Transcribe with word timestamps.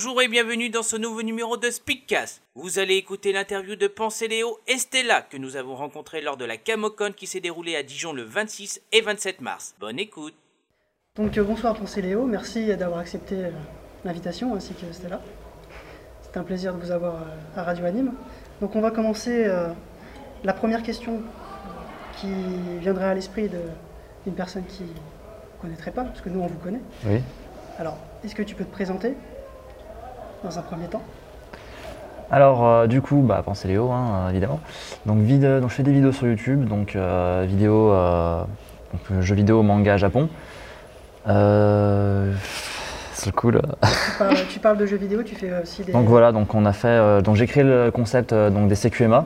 Bonjour 0.00 0.22
et 0.22 0.28
bienvenue 0.28 0.70
dans 0.70 0.84
ce 0.84 0.96
nouveau 0.96 1.22
numéro 1.22 1.56
de 1.56 1.68
Speedcast. 1.70 2.40
Vous 2.54 2.78
allez 2.78 2.94
écouter 2.94 3.32
l'interview 3.32 3.74
de 3.74 3.88
Pensée 3.88 4.28
Léo 4.28 4.60
et 4.68 4.78
Stella 4.78 5.22
que 5.22 5.36
nous 5.36 5.56
avons 5.56 5.74
rencontré 5.74 6.20
lors 6.20 6.36
de 6.36 6.44
la 6.44 6.56
Camocon 6.56 7.10
qui 7.10 7.26
s'est 7.26 7.40
déroulée 7.40 7.74
à 7.74 7.82
Dijon 7.82 8.12
le 8.12 8.22
26 8.22 8.80
et 8.92 9.00
27 9.00 9.40
mars. 9.40 9.74
Bonne 9.80 9.98
écoute. 9.98 10.34
Donc 11.16 11.36
euh, 11.36 11.42
bonsoir 11.42 11.74
Pensée 11.74 12.00
Léo, 12.00 12.26
merci 12.26 12.76
d'avoir 12.76 13.00
accepté 13.00 13.46
euh, 13.46 13.50
l'invitation 14.04 14.54
ainsi 14.54 14.72
que 14.74 14.92
Stella. 14.92 15.20
C'est 16.22 16.36
un 16.36 16.44
plaisir 16.44 16.74
de 16.74 16.78
vous 16.80 16.92
avoir 16.92 17.16
euh, 17.16 17.26
à 17.56 17.64
Radio 17.64 17.84
Anime. 17.84 18.14
Donc 18.60 18.76
on 18.76 18.80
va 18.80 18.92
commencer 18.92 19.46
euh, 19.46 19.66
la 20.44 20.52
première 20.52 20.84
question 20.84 21.22
qui 22.20 22.28
viendrait 22.78 23.06
à 23.06 23.14
l'esprit 23.14 23.48
de- 23.48 23.58
d'une 24.24 24.36
personne 24.36 24.64
qui 24.66 24.84
ne 24.84 25.60
connaîtrait 25.60 25.90
pas, 25.90 26.04
parce 26.04 26.20
que 26.20 26.28
nous 26.28 26.38
on 26.38 26.46
vous 26.46 26.58
connaît. 26.60 26.82
Oui. 27.04 27.18
Alors, 27.80 27.98
est-ce 28.24 28.36
que 28.36 28.44
tu 28.44 28.54
peux 28.54 28.64
te 28.64 28.70
présenter? 28.72 29.14
Dans 30.44 30.58
un 30.58 30.62
premier 30.62 30.86
temps 30.86 31.02
Alors 32.30 32.64
euh, 32.66 32.86
du 32.86 33.00
coup, 33.00 33.22
bah, 33.22 33.42
pensez 33.44 33.68
Léo, 33.68 33.90
hein, 33.90 34.26
euh, 34.26 34.30
évidemment. 34.30 34.60
Donc, 35.06 35.18
vide- 35.18 35.60
donc 35.60 35.70
je 35.70 35.74
fais 35.74 35.82
des 35.82 35.92
vidéos 35.92 36.12
sur 36.12 36.26
YouTube, 36.26 36.66
donc 36.68 36.94
euh, 36.96 37.46
donc, 37.46 39.00
euh, 39.10 39.20
jeux 39.20 39.34
vidéo, 39.34 39.62
manga, 39.62 39.96
Japon. 39.96 40.28
C'est 43.12 43.32
cool. 43.34 43.60
tu 43.82 44.18
parles, 44.18 44.36
tu 44.48 44.58
parles 44.60 44.76
de 44.78 44.86
jeux 44.86 44.96
vidéo, 44.96 45.22
tu 45.24 45.34
fais 45.34 45.50
aussi 45.62 45.82
des... 45.82 45.92
Donc 45.92 46.06
voilà, 46.06 46.30
donc 46.32 46.54
on 46.54 46.64
a 46.64 46.72
fait, 46.72 47.20
donc 47.22 47.34
j'ai 47.36 47.46
créé 47.46 47.64
le 47.64 47.90
concept 47.90 48.32
donc 48.32 48.68
des 48.68 48.76
CQMA, 48.76 49.24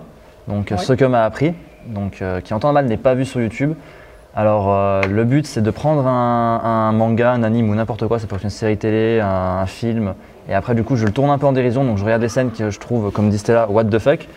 donc 0.49 0.69
Ouais. 0.71 0.79
ce 0.79 0.95
que 0.95 1.05
m'a 1.05 1.25
appris, 1.25 1.53
donc 1.87 2.23
qui 2.45 2.55
en 2.55 2.59
temps 2.59 2.69
normal 2.69 2.87
n'est 2.87 2.97
pas 2.97 3.15
vu 3.15 3.25
sur 3.27 3.41
YouTube. 3.41 3.75
Alors 4.35 5.03
le 5.07 5.25
but 5.25 5.47
c'est 5.47 5.61
de 5.61 5.71
prendre 5.71 6.07
un, 6.07 6.61
un 6.65 6.93
manga, 6.93 7.33
un 7.33 7.43
anime 7.43 7.69
ou 7.69 7.75
n'importe 7.75 8.09
quoi, 8.09 8.19
ça 8.19 8.27
peut 8.27 8.37
être 8.37 8.45
une 8.45 8.49
série 8.51 8.79
télé, 8.79 9.21
un, 9.21 9.27
un 9.61 9.67
film, 9.67 10.15
et 10.49 10.55
après 10.55 10.75
du 10.75 10.85
coup 10.85 10.97
je 10.97 11.05
le 11.05 11.13
tourne 11.13 11.31
un 11.31 11.39
peu 11.39 11.47
en 11.47 11.53
dérision, 11.53 11.85
donc 11.85 11.99
je 11.99 12.05
regarde 12.05 12.23
des 12.23 12.29
scènes 12.29 12.51
que 12.51 12.71
je 12.71 12.79
trouve, 12.79 13.11
comme 13.11 13.31
dit 13.31 13.39
Stella, 13.39 13.69
what 13.69 13.85
the 13.85 13.99
fuck. 13.99 14.29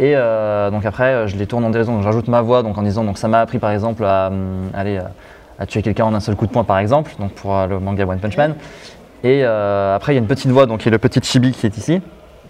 Et 0.00 0.14
euh, 0.16 0.70
donc 0.70 0.84
après 0.84 1.12
euh, 1.14 1.26
je 1.26 1.36
les 1.36 1.46
tourne 1.46 1.64
en 1.64 1.70
dérision, 1.70 1.94
donc 1.94 2.02
je 2.02 2.08
rajoute 2.08 2.28
ma 2.28 2.42
voix, 2.42 2.62
donc 2.62 2.76
en 2.78 2.82
disant 2.82 3.04
donc 3.04 3.18
ça 3.18 3.28
m'a 3.28 3.40
appris 3.40 3.58
par 3.58 3.70
exemple 3.70 4.04
à 4.04 4.28
hum, 4.28 4.70
aller 4.74 4.98
à, 4.98 5.10
à 5.58 5.66
tuer 5.66 5.82
quelqu'un 5.82 6.04
en 6.04 6.14
un 6.14 6.20
seul 6.20 6.36
coup 6.36 6.46
de 6.46 6.52
poing 6.52 6.64
par 6.64 6.78
exemple, 6.78 7.12
donc 7.18 7.32
pour 7.32 7.56
euh, 7.56 7.66
le 7.66 7.78
manga 7.78 8.04
One 8.04 8.18
Punch 8.18 8.36
Man. 8.36 8.54
Et 9.22 9.40
euh, 9.42 9.96
après, 9.96 10.12
il 10.12 10.16
y 10.16 10.18
a 10.18 10.20
une 10.20 10.26
petite 10.26 10.50
voix, 10.50 10.66
donc 10.66 10.80
qui 10.80 10.88
est 10.88 10.90
le 10.90 10.98
petit 10.98 11.20
chibi 11.22 11.52
qui 11.52 11.66
est 11.66 11.78
ici, 11.78 12.02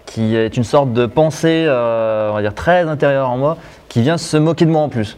qui 0.05 0.35
est 0.35 0.57
une 0.57 0.65
sorte 0.65 0.91
de 0.91 1.05
pensée, 1.05 1.65
euh, 1.67 2.31
on 2.31 2.33
va 2.33 2.41
dire, 2.41 2.53
très 2.53 2.81
intérieure 2.81 3.29
en 3.29 3.37
moi, 3.37 3.57
qui 3.87 4.01
vient 4.01 4.17
se 4.17 4.35
moquer 4.35 4.65
de 4.65 4.71
moi 4.71 4.81
en 4.81 4.89
plus. 4.89 5.17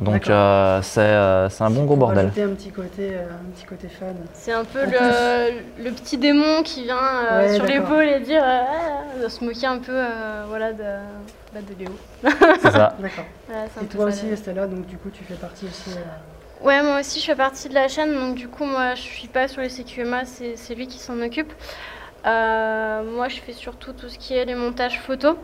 Donc 0.00 0.28
euh, 0.28 0.80
c'est 0.82 1.00
euh, 1.00 1.48
c'est 1.48 1.62
un 1.62 1.70
bon 1.70 1.84
gros 1.84 1.94
bordel. 1.96 2.26
rajouter 2.26 2.42
un 2.42 2.48
petit 2.54 2.70
côté, 2.70 3.10
euh, 3.12 3.26
un 3.30 3.50
petit 3.54 3.64
côté 3.64 3.88
fan. 3.88 4.16
C'est 4.32 4.52
un 4.52 4.64
peu 4.64 4.84
le, 4.84 5.82
le 5.84 5.90
petit 5.92 6.18
démon 6.18 6.62
qui 6.64 6.82
vient 6.84 6.96
euh, 6.98 7.46
Ouais, 7.46 7.54
sur 7.54 7.64
l'épaule 7.64 8.04
et 8.08 8.20
dire 8.20 8.42
de 9.22 9.28
se 9.28 9.44
moquer 9.44 9.66
un 9.66 9.78
peu 9.78 9.92
euh, 9.94 10.44
voilà, 10.48 10.72
de, 10.72 10.82
bah, 11.52 11.60
de 11.60 11.78
Léo. 11.78 11.92
C'est 12.60 12.70
ça. 12.72 12.96
D'accord. 13.00 13.24
C'est 13.74 13.84
Et 13.84 13.86
toi 13.86 14.06
aussi, 14.06 14.26
le- 14.28 14.36
Stella, 14.36 14.66
donc 14.66 14.86
du 14.86 14.96
coup, 14.96 15.10
tu 15.10 15.22
fais 15.24 15.34
partie 15.34 15.66
aussi... 15.66 15.90
euh, 15.96 16.66
Ouais, 16.66 16.82
moi 16.82 17.00
aussi 17.00 17.20
je 17.20 17.26
fais 17.26 17.34
partie 17.36 17.68
de 17.68 17.74
la 17.74 17.88
chaîne, 17.88 18.14
donc 18.14 18.36
du 18.36 18.48
coup 18.48 18.64
moi 18.64 18.94
je 18.94 19.02
suis 19.02 19.28
pas 19.28 19.48
sur 19.48 19.60
les 19.60 19.68
CQMA, 19.68 20.24
c'est 20.24 20.56
c'est 20.56 20.74
lui 20.74 20.86
qui 20.86 20.98
s'en 20.98 21.20
occupe. 21.20 21.52
Euh, 22.26 23.02
moi 23.16 23.28
je 23.28 23.36
fais 23.40 23.52
surtout 23.52 23.92
tout 23.92 24.08
ce 24.08 24.18
qui 24.18 24.34
est 24.34 24.44
les 24.46 24.54
montages 24.54 24.98
photos. 25.00 25.36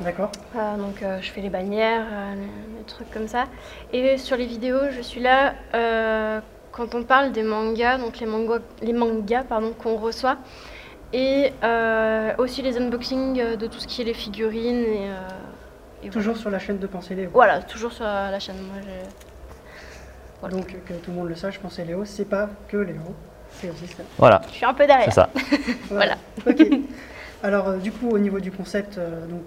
D'accord 0.00 0.30
Euh, 0.56 0.76
donc 0.76 1.02
euh, 1.02 1.18
je 1.20 1.30
fais 1.30 1.40
les 1.40 1.50
bannières, 1.50 2.06
euh, 2.10 2.34
les, 2.34 2.78
les 2.78 2.84
trucs 2.86 3.10
comme 3.10 3.26
ça. 3.28 3.44
Et 3.92 4.16
sur 4.18 4.36
les 4.36 4.46
vidéos, 4.46 4.90
je 4.96 5.00
suis 5.02 5.20
là 5.20 5.54
euh, 5.74 6.40
quand 6.72 6.94
on 6.94 7.02
parle 7.02 7.32
des 7.32 7.42
mangas, 7.42 7.98
donc 7.98 8.18
les 8.20 8.26
mangas, 8.26 8.60
les 8.80 8.92
mangas 8.92 9.44
pardon, 9.44 9.72
qu'on 9.72 9.96
reçoit. 9.96 10.36
Et 11.12 11.52
euh, 11.64 12.32
aussi 12.38 12.62
les 12.62 12.76
unboxings 12.78 13.56
de 13.56 13.66
tout 13.66 13.80
ce 13.80 13.86
qui 13.86 14.02
est 14.02 14.04
les 14.04 14.14
figurines. 14.14 14.84
Et, 14.84 15.08
euh, 15.10 16.04
et 16.04 16.10
Toujours 16.10 16.36
sur 16.36 16.50
la 16.50 16.58
chaîne 16.58 16.78
de 16.78 16.86
Pensée 16.86 17.14
Léo. 17.14 17.30
voilà. 17.32 17.54
Voilà, 17.54 17.66
toujours 17.66 17.92
sur 17.92 18.04
la 18.04 18.38
chaîne. 18.38 18.56
Moi, 18.56 18.76
Voilà. 20.40 20.54
Donc 20.56 20.66
que 20.84 20.92
tout 20.94 21.10
le 21.10 21.16
monde 21.16 21.28
le 21.28 21.34
sache, 21.34 21.58
Pensée 21.58 21.84
Léo, 21.84 22.04
c'est 22.04 22.26
pas 22.26 22.48
que 22.68 22.76
Léo, 22.76 23.00
c'est 23.50 23.70
aussi. 23.70 23.86
Voilà, 24.18 24.40
je 24.48 24.52
suis 24.54 24.64
un 24.66 24.74
peu 24.74 24.86
derrière. 24.86 25.06
c'est 25.06 25.12
ça. 25.12 25.30
Voilà. 25.90 26.14
Ok. 26.46 26.62
Alors, 27.42 27.68
euh, 27.68 27.76
du 27.78 27.90
coup, 27.90 28.10
au 28.10 28.18
niveau 28.18 28.38
du 28.40 28.50
concept, 28.52 28.98
euh, 28.98 29.26
donc, 29.26 29.42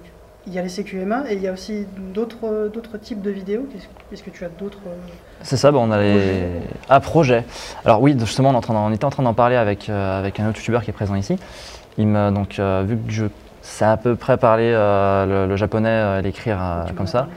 il 0.47 0.53
y 0.53 0.59
a 0.59 0.61
les 0.61 0.69
CQMA 0.69 1.31
et 1.31 1.35
il 1.35 1.41
y 1.41 1.47
a 1.47 1.51
aussi 1.53 1.85
d'autres 2.13 2.69
d'autres 2.73 2.97
types 2.97 3.21
de 3.21 3.29
vidéos. 3.29 3.67
Est-ce 4.11 4.23
que 4.23 4.29
tu 4.29 4.43
as 4.43 4.49
d'autres. 4.49 4.79
euh, 4.87 4.95
C'est 5.43 5.57
ça, 5.57 5.71
bah, 5.71 5.79
on 5.81 5.91
a 5.91 6.01
les. 6.01 6.43
Ah, 6.89 6.99
projet. 6.99 7.43
Alors, 7.85 8.01
oui, 8.01 8.15
justement, 8.19 8.49
on, 8.49 8.53
est 8.53 8.57
en 8.57 8.61
train 8.61 8.75
on 8.75 8.91
était 8.91 9.05
en 9.05 9.09
train 9.11 9.23
d'en 9.23 9.33
parler 9.33 9.55
avec, 9.55 9.89
euh, 9.89 10.19
avec 10.19 10.39
un 10.39 10.49
autre 10.49 10.57
youtubeur 10.57 10.83
qui 10.83 10.89
est 10.89 10.93
présent 10.93 11.15
ici. 11.15 11.37
Il 11.97 12.07
m'a 12.07 12.31
donc, 12.31 12.57
euh, 12.57 12.83
vu 12.87 12.97
que 12.97 13.11
je 13.11 13.25
sais 13.61 13.85
à 13.85 13.97
peu 13.97 14.15
près 14.15 14.37
parler 14.37 14.71
euh, 14.73 15.25
le, 15.25 15.49
le 15.49 15.55
japonais 15.55 16.19
et 16.19 16.21
l'écrire 16.23 16.85
comme 16.97 17.07
ça 17.07 17.27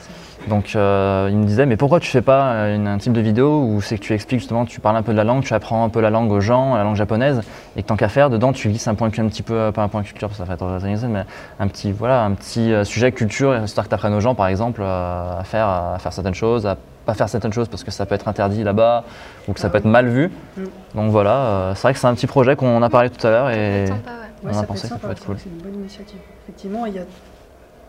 Donc 0.49 0.77
euh, 0.77 1.29
il 1.31 1.39
me 1.39 1.45
disait 1.45 1.65
mais 1.65 1.77
pourquoi 1.77 2.01
tu 2.01 2.11
fais 2.11 2.21
pas 2.21 2.53
euh, 2.53 2.77
une- 2.77 2.87
un 2.87 2.99
type 2.99 3.13
de 3.15 3.21
vidéo 3.21 3.63
où 3.67 3.81
c'est 3.81 3.97
que 3.97 4.03
tu 4.03 4.13
expliques 4.13 4.41
justement, 4.41 4.65
tu 4.67 4.79
parles 4.81 4.97
un 4.97 5.03
peu 5.03 5.13
de 5.13 5.17
la 5.17 5.25
langue, 5.25 5.43
tu 5.43 5.55
apprends 5.55 5.85
un 5.85 5.89
peu 5.89 6.01
la 6.01 6.11
langue 6.11 6.31
aux 6.31 6.41
gens, 6.41 6.75
la 6.77 6.85
langue 6.85 6.97
japonaise, 6.97 7.41
et 7.77 7.83
que 7.83 7.87
tant 7.89 7.97
qu'à 7.97 8.09
faire, 8.09 8.29
dedans 8.31 8.53
tu 8.53 8.69
glisses 8.69 8.87
un 8.89 8.95
point 8.95 9.09
un 9.09 9.29
petit 9.29 9.43
peu, 9.43 9.55
euh, 9.55 9.73
pas 9.73 9.83
un 9.83 9.89
point 9.89 10.03
culture, 10.03 10.29
parce 10.29 10.39
que 10.41 10.45
ça 10.47 10.51
fait 10.51 10.57
trop 10.59 10.69
mais 11.09 11.25
un 11.61 11.69
petit, 11.69 11.93
voilà, 11.93 12.25
un 12.25 12.33
petit 12.33 12.73
sujet 12.85 13.13
culture, 13.13 13.57
histoire 13.65 13.85
que 13.85 13.89
tu 13.89 13.95
apprennes 13.95 14.15
aux 14.15 14.21
gens 14.21 14.35
par 14.35 14.49
exemple 14.49 14.83
euh, 14.85 15.41
à, 15.41 15.45
faire, 15.45 15.67
à 15.67 15.97
faire 15.99 16.13
certaines 16.13 16.35
choses, 16.35 16.67
à 16.67 16.77
pas 17.07 17.15
faire 17.15 17.29
certaines 17.29 17.53
choses 17.53 17.69
parce 17.69 17.85
que 17.85 17.91
ça 17.91 18.07
peut 18.07 18.15
être 18.15 18.29
interdit 18.29 18.65
là-bas, 18.65 19.05
ou 19.49 19.53
que 19.53 19.61
ça 19.61 19.67
Ah 19.69 19.71
peut 19.71 19.79
être 19.79 19.85
mal 19.87 20.09
vu. 20.09 20.31
Mm. 20.57 20.63
Donc 20.95 21.11
voilà, 21.11 21.37
euh, 21.37 21.75
c'est 21.75 21.83
vrai 21.83 21.93
que 21.95 21.99
c'est 21.99 22.07
un 22.07 22.15
petit 22.15 22.27
projet 22.27 22.57
qu'on 22.57 22.83
a 22.83 22.89
parlé 22.91 23.11
tout 23.11 23.27
à 23.27 23.31
l'heure 23.31 23.47
Ça 23.49 23.55
peut 23.55 23.59
et 23.61 23.83
être 23.83 23.89
sympa, 23.89 24.11
ouais. 24.11 24.17
on 24.43 24.47
Ouais, 24.47 24.51
a 24.53 24.55
ça 24.55 24.61
peut 24.63 24.67
pensé 24.69 24.79
être 24.79 24.83
que 24.83 24.89
ça 24.89 24.95
sympa, 24.95 25.07
peut 25.07 25.13
être 25.13 25.19
c'est 25.21 25.27
cool. 25.27 25.37
c'est 25.39 25.49
une 25.51 25.59
bonne 25.71 25.81
initiative. 25.81 26.19
Effectivement, 26.45 26.87
il 26.87 26.95
y 26.95 26.99
a, 26.99 27.03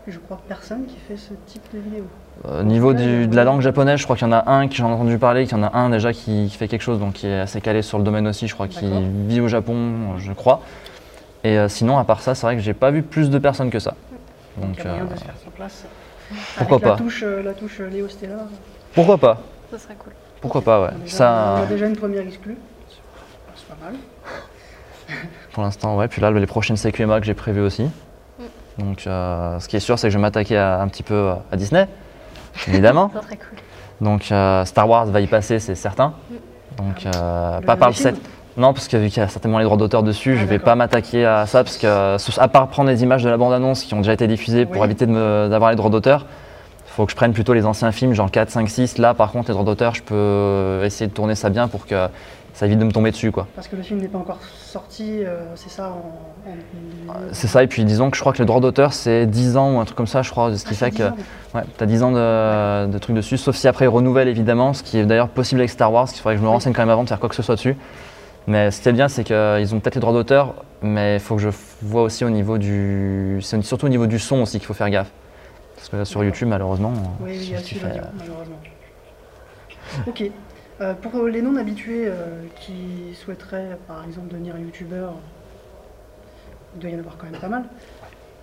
je 0.08 0.18
crois, 0.18 0.40
personne 0.48 0.86
qui 0.86 0.96
fait 0.96 1.16
ce 1.16 1.32
type 1.46 1.62
de 1.74 1.78
vidéo. 1.78 2.04
Au 2.44 2.62
niveau 2.62 2.88
Ouais, 2.92 2.94
du- 2.94 3.26
de 3.28 3.34
la 3.36 3.44
langue 3.44 3.60
japonaise, 3.60 3.98
je 3.98 4.04
crois 4.04 4.16
qu'il 4.16 4.26
y 4.26 4.30
en 4.30 4.32
a 4.32 4.50
un 4.50 4.68
qui 4.68 4.76
j'en 4.76 4.90
ai 4.90 4.92
entendu 4.92 5.18
parler, 5.18 5.46
qu'il 5.46 5.56
y 5.56 5.60
en 5.60 5.64
a 5.64 5.76
un 5.76 5.90
déjà 5.90 6.12
qui, 6.12 6.46
qui 6.50 6.56
fait 6.56 6.68
quelque 6.68 6.82
chose, 6.82 6.98
donc 6.98 7.14
qui 7.14 7.26
est 7.26 7.40
assez 7.40 7.60
calé 7.60 7.82
sur 7.82 7.98
le 7.98 8.04
domaine 8.04 8.26
aussi, 8.28 8.46
je 8.46 8.54
crois, 8.54 8.68
qui 8.68 8.84
D'accord. 8.84 9.02
vit 9.26 9.40
au 9.40 9.48
Japon, 9.48 10.16
je 10.18 10.32
crois. 10.32 10.60
Et 11.44 11.58
euh, 11.58 11.68
sinon, 11.68 11.98
à 11.98 12.04
part 12.04 12.20
ça, 12.20 12.34
c'est 12.34 12.46
vrai 12.46 12.56
que 12.56 12.62
j'ai 12.62 12.74
pas 12.74 12.90
vu 12.90 13.02
plus 13.02 13.30
de 13.30 13.38
personnes 13.38 13.70
que 13.70 13.78
ça. 13.78 13.94
Donc, 14.58 14.68
Donc 14.70 14.78
il 14.78 14.84
y 14.84 14.86
a 14.86 14.90
moyen 14.90 15.04
euh, 15.04 15.14
de 15.14 15.18
se 15.18 15.24
faire 15.24 15.34
sa 15.44 15.50
place. 15.50 15.84
pourquoi 16.56 16.76
Avec 16.76 16.84
pas. 16.84 16.90
La 16.90 16.96
touche, 16.96 17.22
euh, 17.22 17.42
la 17.42 17.52
touche 17.54 17.80
euh, 17.80 17.88
Léo 17.88 18.08
Stella. 18.08 18.46
pourquoi 18.94 19.18
pas 19.18 19.38
Ça 19.70 19.78
serait 19.78 19.94
cool. 19.98 20.12
Pourquoi 20.40 20.62
pas, 20.62 20.82
ouais. 20.82 20.88
On 20.92 20.96
a 20.96 20.98
déjà, 21.00 21.16
Ça, 21.16 21.54
on 21.58 21.62
a 21.62 21.66
déjà 21.66 21.86
une 21.86 21.96
première 21.96 22.22
exclue. 22.26 22.56
C'est 23.54 23.66
pas 23.66 23.76
mal. 23.84 23.94
pour 25.52 25.62
l'instant, 25.62 25.96
ouais. 25.96 26.08
Puis 26.08 26.20
là, 26.20 26.30
les 26.30 26.46
prochaines 26.46 26.76
CQMA 26.76 27.20
que 27.20 27.26
j'ai 27.26 27.34
prévues 27.34 27.60
aussi. 27.62 27.88
Donc, 28.78 29.06
euh, 29.06 29.58
ce 29.60 29.68
qui 29.68 29.76
est 29.76 29.80
sûr, 29.80 29.98
c'est 29.98 30.08
que 30.08 30.12
je 30.12 30.18
vais 30.18 30.22
m'attaquer 30.22 30.58
un 30.58 30.86
petit 30.88 31.02
peu 31.02 31.30
à 31.50 31.56
Disney, 31.56 31.86
évidemment. 32.68 33.10
Cool. 33.28 34.06
Donc, 34.06 34.30
euh, 34.30 34.62
Star 34.66 34.86
Wars 34.88 35.06
va 35.06 35.20
y 35.22 35.26
passer, 35.26 35.58
c'est 35.58 35.74
certain. 35.74 36.12
Donc, 36.76 37.06
euh, 37.06 37.60
Le- 37.60 37.64
pas 37.66 37.76
par 37.76 37.88
le 37.88 37.92
le 37.94 37.96
film 37.98 38.14
7. 38.14 38.20
Non, 38.58 38.74
parce 38.74 38.88
que 38.88 38.96
vu 38.98 39.08
qu'il 39.08 39.22
y 39.22 39.24
a 39.24 39.28
certainement 39.28 39.58
les 39.58 39.64
droits 39.64 39.78
d'auteur 39.78 40.02
dessus, 40.02 40.34
Ah, 40.36 40.40
je 40.40 40.44
vais 40.44 40.56
d'accord. 40.56 40.64
pas 40.66 40.74
m'attaquer 40.74 41.24
à 41.24 41.46
ça, 41.46 41.64
parce 41.64 41.78
que, 41.78 41.86
euh, 41.86 42.18
à 42.38 42.48
part 42.48 42.68
prendre 42.68 42.90
les 42.90 43.02
images 43.02 43.22
de 43.24 43.30
la 43.30 43.38
bande-annonce 43.38 43.84
qui 43.84 43.94
ont 43.94 43.98
déjà 43.98 44.12
été 44.12 44.26
diffusées 44.26 44.66
pour 44.66 44.84
éviter 44.84 45.06
d'avoir 45.06 45.70
les 45.70 45.76
droits 45.76 45.88
d'auteur, 45.90 46.26
il 46.86 46.90
faut 46.92 47.06
que 47.06 47.12
je 47.12 47.16
prenne 47.16 47.32
plutôt 47.32 47.54
les 47.54 47.64
anciens 47.64 47.90
films, 47.92 48.12
genre 48.12 48.30
4, 48.30 48.50
5, 48.50 48.68
6. 48.68 48.98
Là, 48.98 49.14
par 49.14 49.32
contre, 49.32 49.48
les 49.48 49.54
droits 49.54 49.64
d'auteur, 49.64 49.94
je 49.94 50.02
peux 50.02 50.82
essayer 50.84 51.06
de 51.08 51.14
tourner 51.14 51.34
ça 51.34 51.48
bien 51.48 51.66
pour 51.68 51.86
que 51.86 52.08
ça 52.56 52.64
évite 52.66 52.78
de 52.78 52.84
me 52.84 52.90
tomber 52.90 53.10
dessus, 53.10 53.30
quoi. 53.30 53.46
Parce 53.54 53.68
que 53.68 53.76
le 53.76 53.82
film 53.82 54.00
n'est 54.00 54.08
pas 54.08 54.16
encore 54.18 54.38
sorti, 54.42 55.22
euh, 55.24 55.40
c'est 55.56 55.68
ça 55.70 55.90
en. 55.92 57.10
en- 57.12 57.14
C'est 57.32 57.48
ça, 57.48 57.62
et 57.62 57.66
puis 57.66 57.84
disons 57.84 58.08
que 58.10 58.16
je 58.16 58.22
crois 58.22 58.32
que 58.32 58.38
le 58.38 58.46
droit 58.46 58.60
d'auteur, 58.60 58.92
c'est 58.94 59.26
10 59.26 59.56
ans 59.58 59.74
ou 59.76 59.78
un 59.78 59.84
truc 59.84 59.96
comme 59.96 60.06
ça, 60.06 60.22
je 60.22 60.30
crois, 60.30 60.56
ce 60.56 60.64
qui 60.64 60.70
Ah, 60.72 60.76
fait 60.76 60.90
que 60.90 60.96
10 60.96 61.02
ans. 61.04 61.16
ouais, 61.54 61.62
tu 61.76 61.84
as 61.84 61.86
10 61.86 62.02
ans 62.02 62.12
de, 62.12 62.86
de 62.86 62.98
trucs 62.98 63.14
dessus, 63.14 63.36
sauf 63.36 63.54
si 63.56 63.68
après 63.68 63.84
ils 63.84 63.88
renouvellent 63.88 64.28
évidemment, 64.28 64.72
ce 64.72 64.82
qui 64.82 64.96
est 64.98 65.04
d'ailleurs 65.04 65.28
possible 65.28 65.60
avec 65.60 65.70
Star 65.70 65.92
Wars, 65.92 66.08
qu'il 66.08 66.16
faudrait 66.22 66.34
que 66.36 66.40
je 66.40 66.44
me 66.44 66.48
renseigne 66.50 66.72
quand 66.72 66.82
même 66.82 66.88
avant 66.90 67.04
de 67.04 67.08
faire 67.08 67.20
quoi 67.20 67.28
que 67.28 67.34
ce 67.34 67.42
soit 67.42 67.56
dessus. 67.56 67.76
Mais 68.46 68.70
ce 68.70 68.80
qui 68.80 68.88
est 68.88 68.92
bien, 68.92 69.08
c'est 69.08 69.24
qu'ils 69.24 69.74
ont 69.74 69.80
peut-être 69.80 69.96
les 69.96 70.00
droits 70.00 70.12
d'auteur, 70.14 70.54
mais 70.80 71.16
il 71.16 71.20
faut 71.20 71.36
que 71.36 71.42
je 71.42 71.50
vois 71.82 72.02
aussi 72.02 72.24
au 72.24 72.30
niveau 72.30 72.56
du. 72.58 73.38
C'est 73.42 73.62
surtout 73.64 73.86
au 73.86 73.90
niveau 73.90 74.06
du 74.06 74.18
son 74.18 74.40
aussi 74.42 74.58
qu'il 74.58 74.66
faut 74.66 74.72
faire 74.74 74.88
gaffe. 74.88 75.10
Parce 75.76 75.88
que 75.90 75.96
là, 75.96 76.04
sur. 76.06 76.24
YouTube, 76.24 76.48
malheureusement. 76.48 76.92
Oui, 77.20 77.32
oui, 77.32 77.38
il 77.42 77.50
y 77.50 77.54
a 77.54 77.58
fait- 77.58 77.74
l'audio, 77.84 78.02
malheureusement. 78.18 78.56
Ok. 80.06 80.30
Euh, 80.80 80.92
pour 80.94 81.24
les 81.24 81.40
non-habitués 81.40 82.04
euh, 82.06 82.42
qui 82.60 83.14
souhaiteraient, 83.14 83.78
par 83.88 84.04
exemple, 84.04 84.28
devenir 84.28 84.58
youtubeur, 84.58 85.14
il 86.74 86.80
doit 86.80 86.90
y 86.90 86.94
en 86.94 86.98
avoir 86.98 87.16
quand 87.16 87.30
même 87.30 87.40
pas 87.40 87.48
mal. 87.48 87.64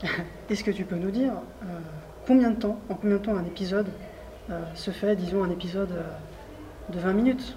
Est-ce 0.50 0.64
que 0.64 0.72
tu 0.72 0.84
peux 0.84 0.96
nous 0.96 1.12
dire 1.12 1.34
euh, 1.64 1.66
combien 2.26 2.50
de 2.50 2.56
temps, 2.56 2.80
en 2.90 2.96
combien 2.96 3.18
de 3.18 3.22
temps 3.22 3.36
un 3.38 3.46
épisode 3.46 3.88
euh, 4.50 4.60
se 4.74 4.90
fait, 4.92 5.16
disons 5.16 5.44
un 5.44 5.52
épisode 5.52 5.92
euh, 5.92 6.92
de 6.94 7.00
20 7.00 7.14
minutes 7.14 7.56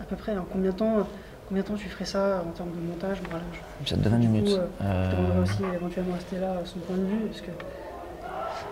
à 0.00 0.04
peu 0.04 0.16
près 0.16 0.36
En 0.38 0.44
combien 0.50 0.70
de 0.70 0.76
temps, 0.76 1.06
combien 1.48 1.62
de 1.62 1.68
temps 1.68 1.74
tu 1.74 1.88
ferais 1.90 2.06
ça 2.06 2.42
en 2.48 2.50
termes 2.52 2.70
de 2.70 2.80
montage 2.80 3.18
voilà, 3.28 3.44
je- 3.52 3.82
Épisode 3.82 4.00
de 4.00 4.08
20 4.08 4.18
Du 4.20 4.26
coup, 4.26 4.32
minutes. 4.32 4.48
euh, 4.58 4.66
Euh, 4.84 5.10
Je 5.10 5.16
demanderai 5.16 5.40
aussi 5.40 5.62
éventuellement 5.74 6.14
à 6.16 6.20
Stella 6.20 6.54
son 6.64 6.78
point 6.78 6.96
de 6.96 7.04
vue. 7.04 7.26
Est-ce 7.30 7.42
que... 7.42 7.50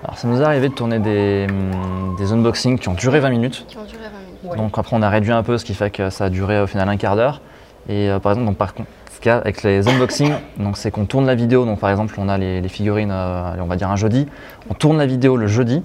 Alors, 0.03 0.17
ça 0.17 0.27
nous 0.29 0.41
est 0.41 0.45
arrivé 0.45 0.71
de 0.71 0.75
tourner 0.75 0.99
des, 0.99 1.47
hum, 1.51 2.17
des 2.17 2.33
unboxings 2.33 2.79
qui 2.79 2.89
ont 2.89 2.95
duré 2.95 3.21
20 3.21 3.29
minutes. 3.31 3.67
Qui 3.69 3.77
ont 3.77 3.85
duré 3.85 4.05
20 4.05 4.19
minutes. 4.25 4.30
Ouais. 4.45 4.57
Donc 4.57 4.79
après 4.79 4.97
on 4.97 5.03
a 5.03 5.09
réduit 5.09 5.33
un 5.33 5.43
peu, 5.43 5.59
ce 5.59 5.65
qui 5.65 5.75
fait 5.75 5.91
que 5.91 6.11
ça 6.11 6.27
a 6.27 6.31
duré 6.31 6.61
au 6.61 6.67
final 6.67 6.89
un 6.89 6.97
quart 6.97 7.17
d'heure. 7.17 7.41
Et 7.89 8.11
euh, 8.11 8.19
par 8.19 8.33
exemple, 8.33 8.47
donc, 8.47 8.57
par 8.57 8.75
contre, 8.75 8.89
cas, 9.21 9.39
avec 9.39 9.63
les 9.63 9.87
unboxings, 9.89 10.35
c'est 10.75 10.91
qu'on 10.91 11.05
tourne 11.05 11.27
la 11.27 11.35
vidéo. 11.35 11.65
Donc 11.65 11.79
par 11.79 11.91
exemple, 11.91 12.15
on 12.19 12.29
a 12.29 12.39
les, 12.39 12.61
les 12.61 12.69
figurines, 12.69 13.11
euh, 13.13 13.53
on 13.61 13.67
va 13.67 13.77
dire 13.77 13.91
un 13.91 13.97
jeudi. 13.97 14.27
On 14.69 14.75
tourne 14.75 14.99
la 14.99 15.07
vidéo 15.07 15.37
le 15.37 15.47
jeudi. 15.47 15.83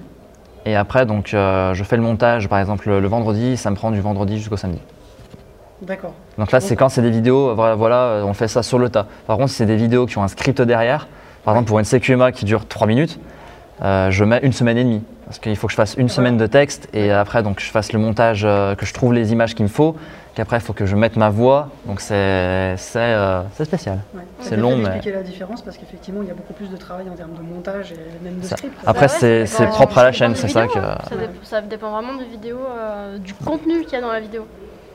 Et 0.66 0.76
après, 0.76 1.06
donc, 1.06 1.34
euh, 1.34 1.76
je 1.76 1.84
fais 1.84 1.96
le 1.96 2.02
montage, 2.02 2.50
par 2.50 2.58
exemple, 2.60 2.90
le, 2.90 3.00
le 3.00 3.08
vendredi. 3.08 3.56
Ça 3.56 3.70
me 3.70 3.76
prend 3.76 3.92
du 3.92 4.02
vendredi 4.02 4.38
jusqu'au 4.38 4.58
samedi. 4.58 4.80
D'accord. 5.82 6.14
Donc 6.40 6.52
là, 6.52 6.60
c'est 6.60 6.76
quand 6.76 6.90
c'est 6.90 7.02
des 7.02 7.12
vidéos, 7.12 7.54
voilà, 7.54 7.76
voilà, 7.76 8.24
on 8.26 8.34
fait 8.34 8.48
ça 8.48 8.64
sur 8.64 8.80
le 8.80 8.90
tas. 8.90 9.06
Par 9.28 9.38
contre, 9.38 9.50
si 9.50 9.58
c'est 9.58 9.66
des 9.66 9.76
vidéos 9.76 10.06
qui 10.06 10.18
ont 10.18 10.24
un 10.24 10.28
script 10.28 10.62
derrière, 10.62 11.08
par 11.44 11.54
exemple 11.54 11.68
pour 11.68 11.78
une 11.80 11.86
CQMA 11.86 12.32
qui 12.32 12.46
dure 12.46 12.68
3 12.68 12.88
minutes, 12.88 13.20
euh, 13.84 14.10
je 14.10 14.24
mets 14.24 14.40
une 14.42 14.54
semaine 14.54 14.78
et 14.78 14.84
demie. 14.84 15.04
Parce 15.26 15.40
qu'il 15.40 15.56
faut 15.56 15.68
que 15.68 15.72
je 15.72 15.78
fasse 15.78 15.96
une 15.98 16.10
semaine 16.10 16.38
de 16.38 16.46
texte 16.48 16.88
et 16.94 17.12
après, 17.12 17.42
donc, 17.42 17.60
je 17.60 17.70
fasse 17.72 17.92
le 17.94 18.00
montage, 18.00 18.44
euh, 18.46 18.76
que 18.76 18.86
je 18.86 18.94
trouve 18.94 19.14
les 19.14 19.32
images 19.32 19.56
qu'il 19.56 19.64
me 19.66 19.70
faut. 19.70 19.96
Qu'après, 20.36 20.58
il 20.58 20.62
faut 20.62 20.74
que 20.74 20.86
je 20.86 20.96
mette 20.98 21.16
ma 21.16 21.30
voix. 21.30 21.70
Donc 21.86 22.02
c'est 22.02 22.76
c'est, 22.78 23.00
euh, 23.00 23.42
c'est 23.54 23.64
spécial. 23.66 24.00
Ouais. 24.14 24.22
C'est 24.42 24.58
long, 24.58 24.76
mais- 24.76 24.84
expliquer 24.90 25.14
la 25.14 25.24
différence 25.24 25.62
parce 25.62 25.78
qu'effectivement, 25.78 26.22
il 26.22 26.28
y 26.28 26.32
a 26.32 26.34
beaucoup 26.34 26.52
plus 26.54 26.70
de 26.70 26.76
travail 26.76 27.10
en 27.10 27.16
termes 27.16 27.34
de 27.36 27.42
montage 27.42 27.94
et 27.94 28.24
même 28.24 28.40
de 28.40 28.46
Ça- 28.46 28.58
script. 28.58 28.78
Après, 28.86 29.08
Bah 29.08 29.14
ouais, 29.22 29.46
c'est 29.46 29.68
propre 29.68 29.98
à 29.98 30.04
la 30.04 30.12
chaîne, 30.12 30.36
c'est 30.36 30.50
ça 30.50 30.68
que. 30.68 30.78
hein. 30.78 30.98
Ça 31.44 31.62
dépend 31.62 31.90
vraiment 31.92 32.16
des 32.16 32.26
vidéos, 32.26 32.60
euh, 32.78 33.18
du 33.18 33.34
contenu 33.34 33.84
qu'il 33.86 33.94
y 33.94 33.96
a 33.96 34.02
dans 34.02 34.12
la 34.12 34.20
vidéo. 34.20 34.46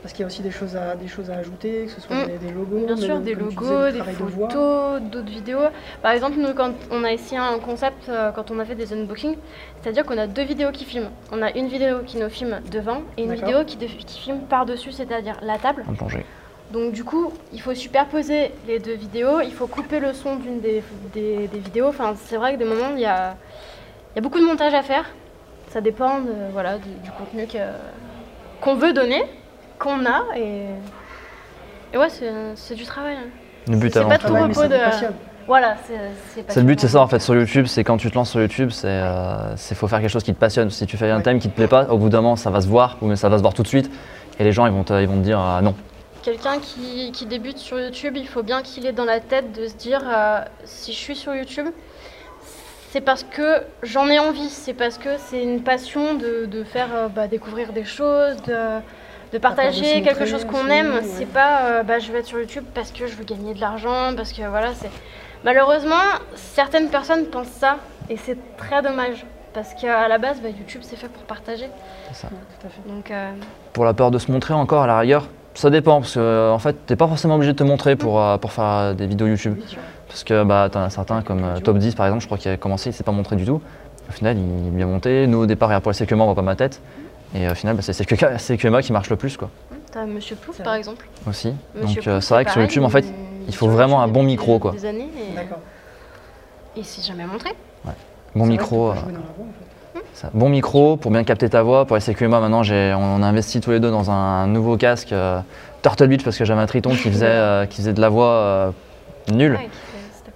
Parce 0.01 0.13
qu'il 0.13 0.21
y 0.21 0.23
a 0.23 0.27
aussi 0.27 0.41
des 0.41 0.49
choses 0.49 0.75
à, 0.75 0.95
des 0.95 1.07
choses 1.07 1.29
à 1.29 1.35
ajouter, 1.35 1.85
que 1.85 1.91
ce 1.91 2.01
soit 2.01 2.15
Mm. 2.15 2.25
des, 2.27 2.37
des 2.39 2.51
logos, 2.51 2.85
Bien 2.87 2.97
sûr, 2.97 3.19
des 3.19 3.35
disais, 3.35 3.45
logos, 3.45 3.91
des 3.91 3.99
de 3.99 4.03
photos, 4.03 5.01
d'autres 5.01 5.29
vidéos. 5.29 5.59
Par 6.01 6.11
exemple, 6.13 6.37
nous, 6.39 6.53
quand 6.55 6.71
on 6.89 7.03
a 7.03 7.11
essayé 7.11 7.37
un 7.39 7.59
concept, 7.59 8.09
euh, 8.09 8.31
quand 8.31 8.49
on 8.49 8.57
a 8.57 8.65
fait 8.65 8.73
des 8.73 8.91
unboxings, 8.93 9.35
c'est-à-dire 9.81 10.03
qu'on 10.03 10.17
a 10.17 10.25
deux 10.25 10.41
vidéos 10.43 10.71
qui 10.71 10.85
filment. 10.85 11.09
On 11.31 11.41
a 11.43 11.51
une 11.55 11.67
vidéo 11.67 11.99
qui 12.05 12.17
nous 12.17 12.29
filme 12.29 12.61
devant 12.71 13.03
et 13.15 13.23
une 13.25 13.33
vidéo 13.35 13.63
qui, 13.63 13.77
qui 13.77 14.19
filme 14.19 14.39
par-dessus, 14.49 14.91
c'est-à-dire 14.91 15.37
la 15.43 15.59
table. 15.59 15.85
en. 15.87 16.25
Donc 16.71 16.93
du 16.93 17.03
coup, 17.03 17.31
il 17.53 17.61
faut 17.61 17.75
superposer 17.75 18.51
les 18.67 18.79
deux 18.79 18.93
vidéos, 18.95 19.41
il 19.41 19.53
faut 19.53 19.67
couper 19.67 19.99
le 19.99 20.13
son 20.13 20.37
d'une 20.37 20.61
des, 20.61 20.81
des- 21.13 21.47
des 21.47 21.59
vidéos. 21.59 21.87
Enfin, 21.89 22.15
c'est 22.25 22.37
vrai 22.37 22.53
que 22.53 22.57
des 22.59 22.65
moments, 22.65 22.91
il 22.95 23.01
y 23.01 23.05
a, 23.05 23.35
il 24.13 24.15
y 24.15 24.19
a 24.19 24.21
beaucoup 24.21 24.39
de 24.39 24.45
montage 24.45 24.73
à 24.73 24.81
faire. 24.81 25.05
Ça 25.69 25.79
dépend 25.81 26.21
de- 26.21 26.31
voilà, 26.53 26.77
du, 26.77 26.89
du 27.03 27.11
contenu 27.11 27.45
que- 27.45 27.57
qu'on 28.61 28.75
veut 28.75 28.93
donner, 28.93 29.21
qu'on 29.81 30.05
a. 30.05 30.23
Et, 30.37 30.65
et 31.93 31.97
ouais, 31.97 32.09
c'est 32.09 32.31
c'est 32.55 32.75
du 32.75 32.83
travail. 32.85 33.15
hein. 33.17 33.29
Le 33.67 33.77
but 33.77 33.93
C'est 33.93 33.99
avant 33.99 34.09
pas 34.09 34.17
tout. 34.17 34.27
Travail, 34.27 34.43
repos 34.43 34.63
de- 34.67 34.77
passionne. 34.77 35.13
Voilà, 35.47 35.75
c'est 36.45 36.59
le 36.59 36.65
but, 36.65 36.79
c'est 36.79 36.87
ça 36.87 37.01
en 37.01 37.07
fait 37.07 37.19
sur 37.19 37.33
YouTube, 37.35 37.65
c'est 37.65 37.83
quand 37.83 37.97
tu 37.97 38.09
te 38.09 38.15
lances 38.15 38.29
sur 38.29 38.39
YouTube, 38.39 38.69
c'est 38.69 38.87
euh, 38.87 39.55
c'est 39.57 39.73
faut 39.75 39.87
faire 39.87 39.99
quelque 39.99 40.09
chose 40.11 40.23
qui 40.23 40.33
te 40.33 40.39
passionne. 40.39 40.69
Si 40.69 40.85
tu 40.85 40.97
fais 40.97 41.09
un 41.09 41.17
Ouais. 41.17 41.23
thème 41.23 41.39
qui 41.39 41.49
te 41.49 41.55
plaît 41.55 41.67
pas, 41.67 41.85
au 41.89 41.97
bout 41.97 42.09
d'un 42.09 42.21
moment 42.21 42.35
ça 42.35 42.51
va 42.51 42.61
se 42.61 42.67
voir, 42.67 42.97
ou 43.01 43.13
ça 43.15 43.27
va 43.27 43.37
se 43.37 43.41
voir 43.41 43.53
tout 43.53 43.63
de 43.63 43.67
suite, 43.67 43.89
et 44.39 44.43
les 44.43 44.51
gens 44.51 44.65
ils 44.67 44.71
vont 44.71 44.83
te, 44.83 44.93
ils 45.01 45.07
vont 45.07 45.17
te 45.17 45.23
dire 45.23 45.39
ah, 45.39 45.59
non. 45.61 45.73
Quelqu'un 46.21 46.59
qui, 46.59 47.11
qui 47.11 47.25
débute 47.25 47.57
sur 47.57 47.79
YouTube, 47.79 48.15
il 48.15 48.27
faut 48.27 48.43
bien 48.43 48.61
qu'il 48.61 48.85
ait 48.85 48.91
dans 48.93 49.03
la 49.03 49.19
tête 49.19 49.51
de 49.59 49.67
se 49.67 49.73
dire 49.73 50.01
euh, 50.07 50.41
si 50.63 50.93
je 50.93 50.97
suis 50.97 51.15
sur 51.15 51.33
YouTube, 51.33 51.67
c'est 52.91 53.01
parce 53.01 53.23
que 53.23 53.63
j'en 53.81 54.07
ai 54.07 54.19
envie, 54.19 54.49
c'est 54.49 54.75
parce 54.75 54.99
que 54.99 55.09
c'est 55.17 55.41
une 55.41 55.63
passion 55.63 56.13
de, 56.13 56.45
de 56.45 56.63
faire 56.63 56.89
euh, 56.93 57.07
bah, 57.07 57.27
découvrir 57.27 57.73
des 57.73 57.83
choses, 57.85 58.37
de, 58.43 58.55
de 59.33 59.37
partager 59.37 60.01
quelque 60.01 60.25
chose 60.25 60.45
qu'on 60.45 60.67
aime. 60.67 60.93
ouais. 60.95 61.01
C'est 61.03 61.25
pas 61.25 61.61
euh, 61.65 61.83
bah, 61.83 61.99
je 61.99 62.11
vais 62.11 62.19
être 62.19 62.25
sur 62.25 62.39
YouTube 62.39 62.65
parce 62.73 62.91
que 62.91 63.07
je 63.07 63.15
veux 63.15 63.23
gagner 63.23 63.53
de 63.53 63.61
l'argent, 63.61 64.13
parce 64.15 64.33
que 64.33 64.41
voilà, 64.47 64.73
c'est. 64.75 64.89
Malheureusement, 65.43 65.95
certaines 66.35 66.89
personnes 66.89 67.25
pensent 67.25 67.47
ça 67.47 67.77
et 68.09 68.17
c'est 68.17 68.37
très 68.57 68.81
dommage 68.83 69.25
parce 69.53 69.73
qu'à 69.73 70.07
la 70.07 70.17
base, 70.19 70.39
bah, 70.41 70.49
YouTube 70.49 70.81
c'est 70.83 70.95
fait 70.95 71.07
pour 71.09 71.23
partager. 71.23 71.65
Ouais, 71.65 72.29
tout 72.59 72.67
à 72.67 72.69
fait. 72.69 72.87
Donc. 72.87 73.09
euh, 73.11 73.31
Pour 73.73 73.85
la 73.85 73.93
peur 73.93 74.11
de 74.11 74.19
se 74.19 74.31
montrer 74.31 74.53
encore 74.53 74.83
à 74.83 74.87
la 74.87 74.99
rigueur, 74.99 75.27
ça 75.55 75.69
dépend 75.69 75.99
parce 76.01 76.13
que 76.13 76.19
euh, 76.19 76.51
en 76.51 76.59
fait 76.59 76.85
t'es 76.85 76.95
pas 76.95 77.07
forcément 77.07 77.35
obligé 77.35 77.53
de 77.53 77.57
te 77.57 77.63
montrer 77.63 77.95
pour, 77.95 78.21
euh, 78.21 78.37
pour 78.37 78.51
faire 78.51 78.93
des 78.93 79.07
vidéos 79.07 79.27
YouTube. 79.27 79.55
Oui. 79.57 79.77
Parce 80.07 80.23
que 80.23 80.43
bah, 80.43 80.69
t'en 80.71 80.81
as 80.83 80.89
certains 80.91 81.21
comme 81.21 81.43
euh, 81.43 81.59
Top 81.59 81.77
10 81.77 81.95
par 81.95 82.05
exemple, 82.05 82.21
je 82.21 82.27
crois 82.27 82.37
qu'il 82.37 82.51
a 82.51 82.57
commencé, 82.57 82.89
il 82.91 82.93
s'est 82.93 83.03
pas 83.03 83.11
montré 83.11 83.35
du 83.35 83.45
tout. 83.45 83.61
Au 84.09 84.11
final 84.11 84.37
il 84.37 84.67
est 84.67 84.71
bien 84.71 84.85
monté. 84.85 85.25
Nous 85.25 85.39
au 85.39 85.45
départ, 85.47 85.81
pour 85.81 85.91
les 85.91 85.97
CQMA 85.97 86.21
on 86.23 86.27
voit 86.27 86.35
pas 86.35 86.41
ma 86.43 86.55
tête. 86.55 86.81
Et 87.35 87.49
au 87.49 87.55
final 87.55 87.75
bah, 87.75 87.81
c'est 87.81 87.93
CQMA 87.93 88.81
qui 88.81 88.91
marche 88.93 89.09
le 89.09 89.15
plus 89.15 89.37
quoi. 89.37 89.49
T'as 89.91 90.05
Monsieur 90.05 90.35
Plouf 90.35 90.61
par 90.61 90.75
exemple. 90.75 91.07
Aussi. 91.27 91.53
Monsieur 91.75 91.95
Donc 92.01 92.07
euh, 92.07 92.21
c'est 92.21 92.33
vrai 92.33 92.45
que 92.45 92.51
sur 92.51 92.61
YouTube 92.61 92.83
en 92.83 92.89
fait 92.89 93.05
il 93.47 93.55
faut 93.55 93.67
vraiment 93.67 94.01
un 94.01 94.07
bon 94.07 94.23
micro 94.23 94.59
quoi. 94.59 94.71
Des 94.71 94.85
années 94.85 95.09
et, 95.17 95.35
D'accord. 95.35 95.59
et 96.75 96.83
c'est 96.83 97.03
jamais 97.05 97.25
montré. 97.25 97.49
Bon 98.33 98.45
micro. 98.45 98.91
euh. 98.91 98.95
Ça. 100.13 100.29
Bon 100.33 100.47
micro 100.47 100.95
pour 100.95 101.11
bien 101.11 101.23
capter 101.25 101.49
ta 101.49 101.63
voix. 101.63 101.85
Pour 101.85 101.97
les 101.97 102.01
CQMA, 102.01 102.39
maintenant, 102.39 102.63
j'ai- 102.63 102.93
on 102.97 103.21
a 103.21 103.25
investi 103.25 103.59
tous 103.59 103.71
les 103.71 103.79
deux 103.81 103.91
dans 103.91 104.09
un 104.09 104.47
nouveau 104.47 104.77
casque 104.77 105.11
euh, 105.11 105.41
Turtle 105.81 106.07
Beach 106.07 106.23
parce 106.23 106.37
que 106.37 106.45
j'avais 106.45 106.61
un 106.61 106.65
Triton 106.65 106.91
qui 106.91 107.09
faisait, 107.11 107.25
euh, 107.29 107.65
qui 107.65 107.77
faisait 107.77 107.91
de 107.93 107.99
la 107.99 108.07
voix 108.07 108.29
euh, 108.29 108.71
nulle. 109.33 109.53
Ouais, 109.55 109.69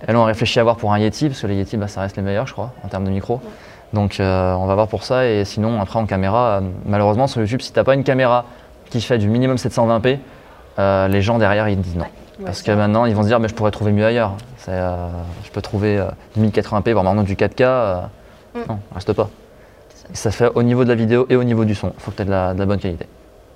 Et 0.08 0.12
là, 0.12 0.20
on 0.20 0.26
réfléchit 0.26 0.60
à 0.60 0.64
voir 0.64 0.76
pour 0.76 0.92
un 0.92 1.00
Yeti 1.00 1.30
parce 1.30 1.42
que 1.42 1.48
les 1.48 1.56
Yeti, 1.56 1.78
bah, 1.78 1.88
ça 1.88 2.02
reste 2.02 2.18
les 2.18 2.24
meilleurs, 2.24 2.48
je 2.48 2.54
crois, 2.54 2.74
en 2.84 2.88
termes 2.90 3.06
de 3.06 3.12
micro. 3.12 3.40
Donc, 3.94 4.20
euh, 4.20 4.54
on 4.54 4.66
va 4.66 4.76
voir 4.76 4.88
pour 4.88 5.04
ça. 5.04 5.26
Et 5.28 5.46
sinon, 5.46 5.80
après, 5.80 6.00
en 6.00 6.06
caméra, 6.06 6.62
malheureusement, 6.86 7.28
sur 7.28 7.42
YouTube, 7.42 7.62
si 7.62 7.72
t'as 7.72 7.84
pas 7.84 7.94
une 7.94 8.04
caméra 8.04 8.46
qui 8.90 9.02
fait 9.02 9.18
du 9.18 9.28
minimum 9.30 9.56
720p, 9.58 10.20
euh, 10.80 11.08
les 11.08 11.22
gens 11.22 11.38
derrière, 11.38 11.70
ils 11.70 11.80
disent 11.80 11.96
non. 11.96 12.04
Ouais, 12.04 12.46
Parce 12.46 12.62
que 12.62 12.72
vrai. 12.72 12.82
maintenant, 12.82 13.06
ils 13.06 13.16
vont 13.16 13.24
se 13.24 13.28
dire, 13.28 13.40
mais 13.40 13.48
je 13.48 13.56
pourrais 13.56 13.72
trouver 13.72 13.92
mieux 13.94 14.06
ailleurs. 14.06 14.34
Euh, 14.68 15.08
je 15.44 15.52
peux 15.52 15.62
trouver 15.62 15.98
euh, 15.98 16.06
du 16.36 16.42
1080p, 16.46 16.92
voire 16.92 17.04
maintenant 17.04 17.24
du 17.24 17.36
4K. 17.36 17.62
euh, 17.64 18.02
Mm. 18.56 18.60
Non, 18.70 18.80
reste 18.94 19.12
pas. 19.12 19.30
C'est 19.90 19.98
ça. 20.02 20.08
Et 20.14 20.16
ça 20.16 20.32
fait 20.32 20.50
au 20.56 20.64
niveau 20.64 20.86
de 20.86 20.90
la 20.90 20.96
vidéo 20.96 21.26
et 21.30 21.36
au 21.36 21.44
niveau 21.44 21.66
du 21.66 21.76
son. 21.76 21.92
Il 21.98 22.02
faut 22.02 22.12
que 22.12 22.16
tu 22.16 22.22
aies 22.22 22.26
de 22.26 22.32
la, 22.32 22.54
de 22.54 22.60
la 22.60 22.66
bonne 22.66 22.80
qualité. 22.80 23.06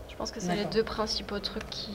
Je 0.10 0.16
pense 0.18 0.32
que 0.32 0.42
c'est 0.42 0.56
les 0.58 0.66
deux 0.66 0.84
principaux 0.84 1.40
trucs 1.40 1.70
qui, 1.70 1.92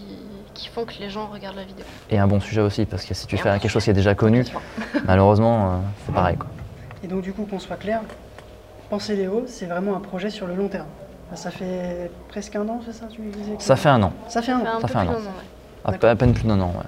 qui 0.55 0.69
font 0.69 0.87
que 0.87 0.95
les 1.01 1.11
gens 1.11 1.27
regardent 1.31 1.57
la 1.57 1.65
vidéo. 1.65 1.85
Et 2.09 2.19
un 2.19 2.27
bon 2.27 2.41
sujet 2.41 2.63
aussi, 2.63 2.87
parce 2.87 3.05
que 3.05 3.13
si 3.13 3.27
tu 3.27 3.35
Et 3.35 3.39
fais 3.39 3.51
quelque 3.59 3.69
chose 3.71 3.85
qui 3.85 3.91
est 3.91 3.93
déjà 3.93 4.15
connu, 4.15 4.43
malheureusement, 5.07 5.67
euh, 5.67 5.77
c'est 6.07 6.15
pareil. 6.15 6.37
Quoi. 6.39 6.47
Et 7.03 7.09
donc, 7.09 7.21
du 7.21 7.35
coup, 7.35 7.45
qu'on 7.45 7.59
soit 7.59 7.77
clair, 7.77 8.01
Penser 8.91 9.17
Léo, 9.17 9.45
c'est 9.47 9.67
vraiment 9.67 9.97
un 9.97 10.01
projet 10.01 10.31
sur 10.31 10.47
le 10.47 10.55
long 10.55 10.69
terme. 10.69 10.87
Ça 11.35 11.51
fait 11.51 12.11
presque 12.29 12.55
un 12.55 12.69
an, 12.69 12.81
c'est 12.87 12.93
ça, 12.93 13.07
tu 13.11 13.21
me 13.23 13.33
disais 13.33 13.53
Ça 13.59 13.75
fait 13.77 13.89
un 13.89 14.03
an, 14.03 14.13
Ça 14.29 14.41
fait 14.43 14.53
un 14.53 14.61
an. 14.61 14.65
un 14.77 14.81
Ça 14.81 14.89
fait 14.89 14.99
un 14.99 15.07
an. 15.09 15.15
à, 15.85 15.93
peu- 15.93 16.09
à 16.09 16.15
peine 16.15 16.33
plus 16.33 16.45
d'un 16.47 16.61
an. 16.61 16.73
Ouais. 16.77 16.85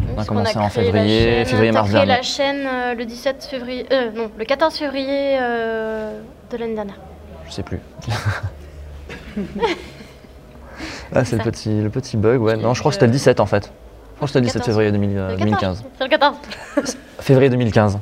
Oui, 0.00 0.06
a 0.18 0.24
commencé 0.26 0.58
a 0.58 0.62
en 0.62 0.68
février- 0.68 1.22
chaîne- 1.36 1.46
février, 1.46 1.72
mars 1.72 1.88
créé 1.88 2.00
dernier. 2.04 2.12
la 2.16 2.22
chaîne 2.22 2.66
euh, 2.66 2.94
le 2.94 3.06
17 3.06 3.44
février, 3.48 3.86
euh, 3.90 4.10
non, 4.12 4.30
le 4.36 4.44
14 4.44 4.76
février 4.76 5.38
euh, 5.40 6.20
de 6.50 6.56
l'année 6.58 6.74
dernière. 6.74 6.98
Je 7.46 7.52
sais 7.52 7.62
plus. 7.62 7.80
ah, 11.14 11.24
c'est 11.24 11.38
le 11.38 11.44
petit, 11.44 11.80
le 11.80 11.88
petit 11.88 12.18
bug, 12.18 12.42
ouais. 12.42 12.56
Non, 12.56 12.74
je 12.74 12.80
crois 12.80 12.90
que 12.90 12.94
c'était 12.94 13.06
le 13.06 13.12
euh, 13.12 13.14
17 13.14 13.40
en 13.40 13.46
fait. 13.46 13.64
Je 13.64 14.16
crois 14.16 14.26
que 14.26 14.32
c'était 14.32 14.40
le 14.40 14.46
17 14.46 14.62
14. 14.62 14.66
février 14.76 14.92
2000, 14.92 15.16
euh, 15.16 15.30
Le 15.30 15.36
2015. 15.38 15.84
C'est 15.96 16.04
le 16.04 16.10
14. 16.10 16.36
Février 17.20 17.48
2015. 17.48 17.98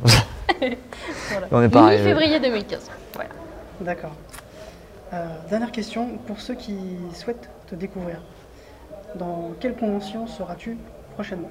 Voilà. 0.51 0.77
On 1.53 1.63
est 1.63 1.69
pareil. 1.69 1.99
ouais. 1.99 2.05
Mi-février 2.05 2.41
2015. 2.41 2.91
D'accord. 3.81 4.13
Euh, 5.13 5.27
dernière 5.51 5.73
question, 5.73 6.09
pour 6.27 6.41
ceux 6.41 6.55
qui 6.55 6.77
souhaitent 7.13 7.49
te 7.69 7.75
découvrir, 7.75 8.17
dans 9.17 9.51
quelle 9.61 9.75
convention 9.75 10.27
seras-tu 10.27 10.77
prochainement? 11.15 11.51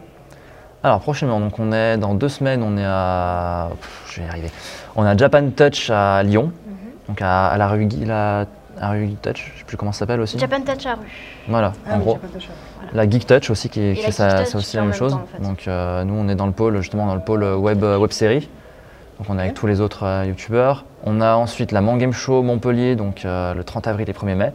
Alors 0.83 0.99
prochainement, 0.99 1.39
donc 1.39 1.57
on 1.59 1.71
est 1.71 1.97
dans 1.97 2.13
deux 2.13 2.27
semaines, 2.29 2.61
on 2.61 2.75
est 2.77 2.83
à, 2.85 3.69
pff, 3.79 4.03
je 4.11 4.19
vais 4.21 4.27
y 4.27 4.29
arriver. 4.29 4.51
On 4.97 5.03
a 5.03 5.15
Japan 5.15 5.49
Touch 5.55 5.89
à 5.89 6.23
Lyon, 6.23 6.51
Mhm. 6.67 6.75
donc 7.07 7.21
à, 7.21 7.47
à 7.47 7.57
la 7.57 7.69
rue 7.69 7.87
la, 8.05 8.45
à 8.81 8.89
rue 8.91 9.07
Geek 9.07 9.21
Touch, 9.21 9.51
je 9.53 9.59
sais 9.59 9.65
plus 9.65 9.77
comment 9.77 9.93
ça 9.93 9.99
s'appelle 9.99 10.19
aussi. 10.19 10.37
Japan 10.37 10.59
Touch 10.61 10.85
à 10.85 10.95
rue. 10.95 11.05
Voilà, 11.47 11.71
Ah 11.87 11.95
en 11.95 11.99
gros. 11.99 12.13
Japan 12.15 12.27
Touch. 12.33 12.49
La 12.93 13.09
Geek 13.09 13.25
Touch 13.25 13.49
aussi 13.49 13.69
qui, 13.69 13.95
ça, 14.11 14.39
Touch, 14.39 14.47
c'est 14.47 14.57
aussi 14.57 14.75
la 14.75 14.83
même 14.83 14.93
chose. 14.93 15.13
temps, 15.13 15.21
en 15.23 15.25
fait. 15.25 15.41
Donc 15.41 15.67
euh, 15.69 16.03
nous 16.03 16.15
on 16.15 16.27
est 16.27 16.35
dans 16.35 16.47
le 16.47 16.51
pôle 16.51 16.77
justement 16.81 17.05
dans 17.07 17.15
le 17.15 17.21
pôle 17.21 17.43
euh, 17.43 17.55
web 17.55 17.81
web 17.81 18.11
série. 18.11 18.49
Donc 19.23 19.29
on 19.33 19.39
est 19.39 19.43
avec 19.43 19.53
tous 19.53 19.67
les 19.67 19.79
autres 19.79 20.03
euh, 20.03 20.25
youtubeurs. 20.25 20.83
On 21.05 21.21
a 21.21 21.35
ensuite 21.35 21.71
la 21.71 21.79
Man 21.79 21.97
Game 21.97 22.11
Show 22.11 22.43
Montpellier 22.43 22.97
donc 22.97 23.23
euh, 23.23 23.53
le 23.53 23.63
30 23.63 23.87
avril 23.87 24.09
et 24.09 24.11
1er 24.11 24.35
mai. 24.35 24.51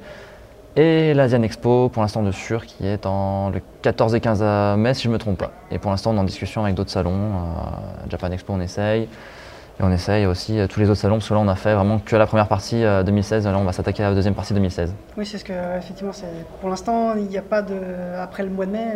Et 0.77 1.15
l'Asian 1.15 1.43
Expo 1.43 1.89
pour 1.89 2.03
l'instant 2.03 2.23
de 2.23 2.33
sûr 2.33 2.67
qui 2.67 2.87
est 2.87 3.07
en 3.07 3.49
le 3.49 3.63
14 3.81 4.15
et 4.15 4.21
15 4.21 4.77
mai 4.77 4.93
si 4.93 5.05
je 5.05 5.09
ne 5.09 5.15
me 5.15 5.19
trompe 5.19 5.39
pas. 5.39 5.53
Et 5.71 5.79
pour 5.79 5.91
l'instant 5.91 6.11
on 6.11 6.17
est 6.17 6.21
en 6.21 6.25
discussion 6.25 6.65
avec 6.65 6.75
d'autres 6.75 6.91
salons. 6.91 7.11
euh, 7.13 8.11
Japan 8.11 8.31
Expo 8.31 8.53
on 8.53 8.61
essaye. 8.61 9.05
Et 9.05 9.83
on 9.83 9.91
essaye 9.91 10.27
aussi 10.27 10.59
tous 10.69 10.81
les 10.81 10.91
autres 10.91 11.01
salons 11.01 11.15
parce 11.15 11.29
que 11.31 11.33
là 11.33 11.41
on 11.41 11.49
a 11.49 11.55
fait 11.55 11.73
vraiment 11.73 11.99
que 11.99 12.17
la 12.17 12.27
première 12.27 12.49
partie 12.49 12.85
euh, 12.85 13.03
2016. 13.03 13.47
Là 13.47 13.57
on 13.57 13.65
va 13.65 13.73
s'attaquer 13.73 14.03
à 14.03 14.11
la 14.11 14.15
deuxième 14.15 14.35
partie 14.35 14.53
2016. 14.53 14.93
Oui, 15.17 15.25
c'est 15.25 15.39
ce 15.39 15.45
que, 15.47 15.79
effectivement, 15.79 16.13
pour 16.61 16.69
l'instant, 16.69 17.15
il 17.15 17.25
n'y 17.25 17.39
a 17.39 17.43
pas 17.43 17.63
de. 17.63 17.75
Après 18.21 18.43
le 18.43 18.51
mois 18.51 18.67
de 18.67 18.73
mai, 18.73 18.87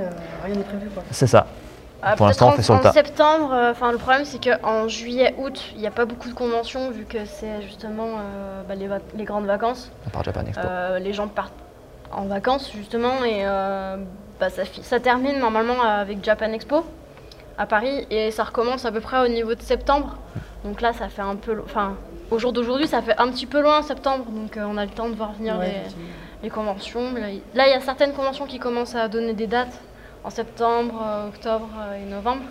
rien 0.45 0.55
n'est 0.55 0.65
prévu. 0.65 0.91
C'est 1.11 1.27
ça. 1.27 1.47
Ah, 2.05 2.17
Pour 2.17 2.27
l'instant, 2.27 2.47
on 2.47 2.49
en- 2.51 2.53
fait 2.57 2.63
sur 2.63 2.75
le 2.75 2.81
en 2.81 2.83
tas. 2.83 2.93
septembre, 2.93 3.53
euh, 3.53 3.71
enfin 3.71 3.93
le 3.93 3.99
problème 3.99 4.25
c'est 4.25 4.43
qu'en 4.43 4.89
juillet, 4.89 5.35
août, 5.39 5.63
il 5.75 5.81
n'y 5.81 5.87
a 5.87 5.91
pas 5.93 6.05
beaucoup 6.05 6.29
de 6.29 6.35
conventions 6.35 6.91
vu 6.91 7.05
que 7.05 7.25
c'est 7.25 7.63
justement 7.63 8.07
euh, 8.19 8.63
bah, 8.69 8.75
les, 9.15 9.25
grandes 9.25 9.47
vacances. 9.47 9.91
À 10.07 10.11
part 10.11 10.25
Japan 10.25 10.41
Expo. 10.47 10.61
Euh, 10.67 10.99
les 10.99 11.13
gens 11.13 11.29
partent 11.29 11.53
en 12.11 12.25
vacances 12.25 12.73
justement 12.73 13.23
et 13.25 13.43
euh, 13.47 13.97
bah, 14.41 14.51
ça, 14.51 14.65
fi- 14.65 14.83
ça 14.83 14.99
termine 14.99 15.39
normalement 15.39 15.81
avec 15.81 16.25
Japan 16.25 16.53
Expo 16.53 16.85
à 17.57 17.67
Paris 17.67 18.07
et 18.11 18.33
ça 18.33 18.45
recommence 18.45 18.85
à 18.85 18.91
peu 18.91 19.01
près 19.01 19.25
au 19.25 19.29
niveau 19.29 19.55
de 19.55 19.63
septembre. 19.63 20.17
Donc 20.65 20.81
là 20.81 20.93
ça 20.93 21.09
fait 21.09 21.23
un 21.23 21.37
peu, 21.37 21.53
lo- 21.53 21.65
enfin 21.65 21.95
au 22.33 22.39
jour 22.41 22.53
d'aujourd'hui 22.53 22.89
ça 22.89 23.01
fait 23.03 23.15
un 23.19 23.29
petit 23.29 23.47
peu 23.47 23.61
loin 23.61 23.83
septembre 23.83 24.25
donc 24.31 24.57
euh, 24.57 24.65
on 24.67 24.77
a 24.77 24.85
le 24.85 24.91
temps 24.91 25.09
de 25.09 25.15
voir 25.15 25.33
venir 25.35 25.57
Ouais, 25.59 25.83
les, 26.43 26.51
conventions. 26.51 27.13
Là, 27.15 27.31
il 27.31 27.43
là, 27.55 27.69
il 27.69 27.71
y 27.71 27.75
a 27.75 27.81
certaines 27.81 28.13
conventions 28.13 28.47
qui 28.47 28.59
commencent 28.59 28.97
à 28.97 29.07
donner 29.09 29.35
des 29.35 29.47
dates 29.47 29.79
en 30.25 30.31
septembre, 30.31 30.95
euh, 31.05 31.29
octobre 31.29 31.69
euh, 31.79 31.95
et 32.03 32.09
novembre. 32.11 32.43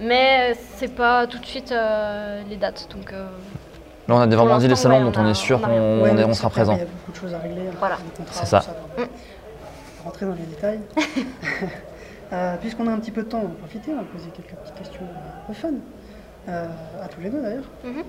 Mais 0.00 0.54
c'est 0.76 0.94
pas 0.94 1.26
tout 1.26 1.38
de 1.38 1.46
suite 1.46 1.70
euh, 1.72 2.42
les 2.48 2.56
dates. 2.56 2.88
Donc 2.90 3.12
euh, 3.12 3.26
Là, 4.08 4.16
on 4.16 4.20
a 4.20 4.26
vraiment 4.26 4.58
dit 4.58 4.68
les 4.68 4.76
salons 4.76 5.04
ouais, 5.04 5.10
dont 5.10 5.20
on 5.20 5.26
est 5.26 5.34
sûr 5.34 5.60
qu'on 5.60 5.68
rien. 5.68 5.80
on 5.82 6.02
Ouais, 6.02 6.10
est- 6.10 6.14
mais 6.14 6.24
on 6.24 6.28
c'est 6.32 6.40
sera 6.40 6.50
présent. 6.50 6.74
Il 6.74 6.78
y 6.80 6.82
a 6.82 6.84
beaucoup 6.86 7.12
de 7.12 7.16
choses 7.16 7.34
à 7.34 7.38
régler. 7.38 7.68
hein, 7.68 7.74
Voilà. 7.78 7.96
C'est 8.32 8.46
ça. 8.46 8.58
va 8.60 9.04
Rentrer 10.04 10.26
dans 10.26 10.34
les 10.34 10.42
détails. 10.46 10.80
Euh, 12.32 12.56
Puisqu'on 12.56 12.88
a 12.88 12.90
un 12.90 12.98
petit 12.98 13.10
peu 13.12 13.22
de 13.22 13.28
temps, 13.28 13.40
on 13.44 13.48
va 13.48 13.54
profiter, 13.54 13.92
on 13.92 13.98
va 13.98 14.02
poser 14.04 14.28
quelques 14.30 14.54
petites 14.58 14.74
questions 14.74 15.02
euh, 15.02 15.42
un 15.42 15.46
peu 15.46 15.52
fun. 15.52 15.68
Euh, 16.48 16.66
à 17.00 17.06
tous 17.06 17.20
les 17.20 17.28
deux 17.28 17.40
d'ailleurs. 17.40 17.64
Mhm. 17.84 18.02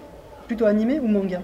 Plutôt 0.47 0.65
animé 0.65 0.99
ou 0.99 1.07
manga? 1.07 1.41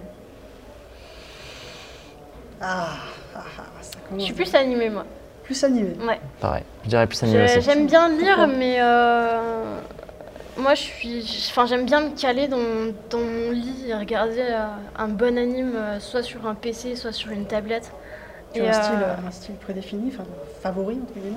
Ah, 2.61 2.87
ah, 3.35 3.39
ah, 3.59 3.61
ça 3.81 3.91
je 4.01 4.07
commence. 4.09 4.23
suis 4.23 4.33
plus 4.33 4.55
animée 4.55 4.89
moi. 4.89 5.05
Plus 5.51 5.63
animé. 5.65 5.89
Ouais. 6.07 6.17
Pareil. 6.39 6.63
Je 6.85 6.89
dirais 6.89 7.07
plus 7.07 7.21
animé 7.23 7.43
aussi. 7.43 7.59
J'aime 7.61 7.85
bien 7.85 8.07
lire, 8.07 8.37
Pourquoi 8.37 8.47
mais 8.47 8.77
euh, 8.79 9.79
moi 10.57 10.75
je 10.75 10.81
suis. 10.81 11.45
Enfin, 11.49 11.65
j'aime 11.65 11.85
bien 11.85 11.99
me 11.99 12.17
caler 12.17 12.47
dans, 12.47 12.57
dans 13.09 13.17
mon 13.19 13.51
lit 13.51 13.87
et 13.89 13.93
regarder 13.93 14.39
euh, 14.39 14.65
un 14.97 15.07
bon 15.09 15.37
anime, 15.37 15.73
euh, 15.75 15.99
soit 15.99 16.23
sur 16.23 16.47
un 16.47 16.55
PC, 16.55 16.95
soit 16.95 17.11
sur 17.11 17.31
une 17.31 17.45
tablette. 17.47 17.91
Tu 18.53 18.61
as 18.61 18.63
un, 18.63 18.67
euh, 18.69 18.71
style, 18.81 18.99
euh, 19.03 19.27
un 19.27 19.31
style 19.31 19.55
prédéfini, 19.55 20.13
enfin, 20.13 20.23
favori 20.61 20.99
entre 21.03 21.13
guillemets 21.19 21.35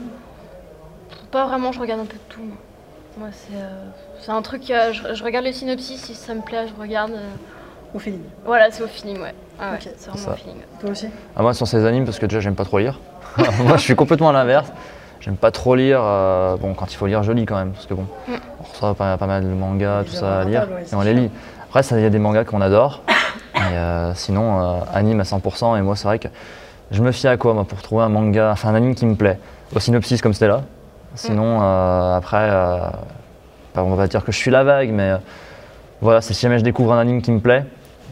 Pas 1.33 1.47
vraiment, 1.47 1.73
je 1.73 1.80
regarde 1.80 2.00
un 2.02 2.06
peu 2.06 2.14
de 2.16 2.21
tout. 2.35 2.40
Moi, 2.42 2.56
Moi, 3.18 3.28
c'est 3.33 3.56
euh, 3.56 3.85
c'est 4.21 4.30
un 4.30 4.42
truc. 4.42 4.71
euh, 4.71 4.92
je, 4.92 5.12
je 5.14 5.25
regarde 5.25 5.44
le 5.44 5.52
synopsis, 5.52 6.00
si 6.04 6.14
ça 6.14 6.35
me 6.35 6.40
plaît, 6.40 6.66
je 6.68 6.80
regarde. 6.80 7.11
euh, 7.12 7.30
Au 7.94 7.99
feeling. 7.99 8.23
voilà, 8.44 8.71
c'est 8.71 8.85
au 8.85 8.88
feeling, 8.88 9.21
ouais. 9.21 9.35
Ah 9.61 9.70
ouais, 9.73 9.76
Ok, 9.76 9.88
c'est 9.96 10.11
vraiment 10.11 10.37
feeling. 10.37 10.56
Toi 10.80 10.90
aussi 10.90 11.06
Ah, 11.37 11.42
moi, 11.42 11.54
sur 11.54 11.66
ces 11.66 11.84
animes, 11.84 12.04
parce 12.04 12.18
que 12.18 12.26
déjà, 12.26 12.40
j'aime 12.40 12.54
pas 12.54 12.64
trop 12.64 12.78
lire. 12.78 12.99
moi, 13.64 13.76
je 13.76 13.82
suis 13.82 13.94
complètement 13.96 14.30
à 14.30 14.32
l'inverse. 14.32 14.73
J'aime 15.20 15.37
pas 15.37 15.50
trop 15.50 15.75
lire. 15.75 16.00
euh, 16.02 16.56
bon, 16.56 16.75
quand 16.75 16.92
il 16.92 16.96
faut 16.96 17.06
lire, 17.06 17.23
je 17.23 17.32
lis 17.32 17.46
quand 17.46 17.56
même. 17.56 17.70
Parce 17.73 17.87
que 17.87 17.94
bon, 17.94 18.06
Mm. 18.28 18.32
on 18.61 18.62
reçoit 18.70 18.94
pas, 18.94 19.16
pas 19.16 19.26
mal 19.26 19.42
de 19.42 19.49
mangas, 19.54 20.04
tout 20.04 20.12
ça 20.12 20.40
à 20.40 20.44
lire. 20.44 20.66
ouais, 20.75 20.82
et 20.90 20.94
on 20.94 21.00
les 21.02 21.14
lit. 21.14 21.30
Après, 21.68 21.82
ça, 21.82 21.96
il 21.99 22.02
y 22.02 22.06
a 22.06 22.11
des 22.11 22.18
mangas 22.18 22.44
qu'on 22.44 22.61
adore. 22.61 23.02
et 23.54 23.58
euh, 23.61 24.14
sinon, 24.14 24.61
euh, 24.61 24.80
anime 24.92 25.20
à 25.20 25.25
100%. 25.25 25.78
Et 25.78 25.82
moi, 25.82 25.96
c'est 25.96 26.04
vrai 26.08 26.18
que 26.18 26.28
je 26.90 27.02
me 27.02 27.11
fie 27.12 27.26
à 27.28 27.37
quoi, 27.37 27.54
moi, 27.54 27.64
pour 27.64 27.80
trouver 27.80 28.04
un 28.04 28.08
manga, 28.08 28.50
enfin 28.52 28.68
un 28.70 28.75
anime 28.75 28.94
qui 28.94 29.06
me 29.06 29.14
plaît? 29.14 29.38
Au 29.75 29.80
synopsis, 29.80 30.20
comme 30.20 30.34
c'était 30.34 30.49
là. 30.49 30.62
Sinon, 31.14 31.61
euh, 31.62 32.16
après, 32.16 32.49
euh, 32.50 32.76
bah, 33.75 33.82
on 33.84 33.90
va 33.90 33.96
pas 34.02 34.06
dire 34.08 34.25
que 34.25 34.32
je 34.32 34.37
suis 34.37 34.50
la 34.50 34.62
vague, 34.64 34.90
mais 34.90 35.11
euh, 35.12 35.16
voilà, 36.00 36.20
c'est 36.20 36.34
si 36.34 36.42
jamais 36.42 36.58
je 36.58 36.64
découvre 36.64 36.92
un 36.92 36.99
anime 36.99 37.23
qui 37.23 37.30
me 37.32 37.40
plaît, 37.40 37.64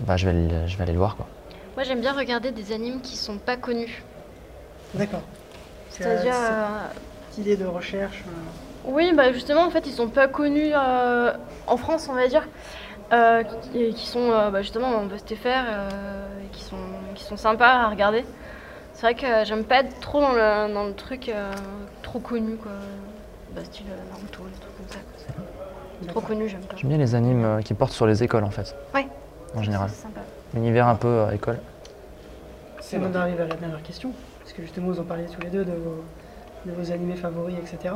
bah, 0.07 0.17
je, 0.17 0.27
vais, 0.29 0.33
le- 0.33 0.67
je 0.67 0.77
vais 0.77 0.83
aller 0.83 0.93
le 0.93 0.99
voir. 0.99 1.17
Quoi. 1.17 1.27
Moi, 1.77 1.85
j'aime 1.85 2.01
bien 2.01 2.13
regarder 2.13 2.51
des 2.51 2.73
animes 2.73 3.01
qui 3.01 3.17
sont 3.17 3.39
pas 3.39 3.57
connus. 3.57 4.03
D'accord. 4.95 5.23
C'est, 5.91 6.03
C'est-à-dire. 6.03 6.35
euh, 6.35 6.53
euh, 6.53 6.79
cette 7.31 7.39
idée 7.39 7.57
de 7.57 7.65
recherche. 7.67 8.23
euh, 8.27 8.91
Oui, 8.91 9.13
bah 9.17 9.33
justement, 9.33 9.65
en 9.65 9.71
fait, 9.71 9.87
ils 9.87 9.93
sont 9.93 10.09
pas 10.09 10.29
connus 10.29 10.73
euh, 10.75 11.33
en 11.67 11.77
France, 11.77 12.09
on 12.11 12.15
va 12.15 12.29
dire, 12.29 12.47
euh, 13.13 13.43
qui, 13.43 13.83
et 13.83 13.93
qui 13.95 14.07
sont 14.07 14.31
euh, 14.31 14.51
bah, 14.51 14.63
justement 14.63 14.89
en 14.89 15.07
euh, 15.71 15.89
et 16.45 16.49
qui 16.57 16.63
sont, 16.63 16.77
qui 17.15 17.25
sont 17.25 17.37
sympas 17.37 17.69
à 17.85 17.89
regarder. 17.89 18.25
C'est 18.95 19.03
vrai 19.03 19.15
que 19.15 19.45
j'aime 19.47 19.65
pas 19.65 19.81
être 19.81 19.99
trop 20.01 20.21
dans 20.21 20.33
le, 20.33 20.73
dans 20.75 20.85
le 20.85 20.93
truc 20.95 21.29
euh, 21.31 21.51
trop 22.03 22.19
connu, 22.19 22.57
quoi. 22.57 22.73
Bah, 23.55 23.63
style 23.65 23.87
Naruto, 24.11 24.43
des 24.45 24.61
trucs 24.61 24.77
comme 24.77 24.89
ça. 24.89 24.99
quoi. 24.99 26.09
Trop 26.09 26.21
connu, 26.21 26.49
j'aime 26.49 26.61
pas. 26.63 26.77
J'aime 26.77 26.89
bien 26.89 26.99
les 26.99 27.15
animes 27.15 27.45
euh, 27.45 27.61
qui 27.61 27.75
portent 27.75 27.93
sur 27.93 28.07
les 28.07 28.23
écoles 28.23 28.45
en 28.45 28.51
fait, 28.51 28.75
Ouais. 28.95 29.07
En 29.57 29.63
général. 29.63 29.91
L'univers 30.55 30.89
un 30.89 30.95
peu 30.95 31.09
euh, 31.09 31.31
école. 31.31 31.59
C'est 32.81 32.99
On 32.99 33.07
en 33.07 33.15
arrive 33.15 33.41
à 33.41 33.47
la 33.47 33.55
dernière 33.55 33.83
question, 33.83 34.11
parce 34.41 34.53
que 34.53 34.63
justement 34.63 34.89
vous 34.89 35.01
en 35.01 35.05
parliez 35.05 35.27
tous 35.27 35.41
les 35.41 35.49
deux 35.51 35.65
de 35.65 35.73
vos, 35.73 36.05
de 36.67 36.73
vos 36.73 36.93
animés 36.93 37.17
favoris, 37.17 37.57
etc. 37.59 37.95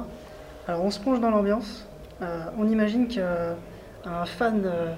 Alors 0.68 0.82
on 0.82 0.90
se 0.90 0.98
plonge 1.00 1.20
dans 1.20 1.30
l'ambiance. 1.30 1.86
Euh, 2.22 2.44
on 2.58 2.66
imagine 2.66 3.08
qu'un 3.08 4.24
fan, 4.24 4.62
euh, 4.64 4.92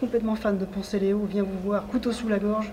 complètement 0.00 0.34
fan 0.34 0.56
de 0.56 0.64
Ponce 0.64 0.94
Léo, 0.94 1.24
vient 1.26 1.42
vous 1.42 1.58
voir 1.64 1.86
couteau 1.86 2.10
sous 2.12 2.28
la 2.28 2.38
gorge, 2.38 2.72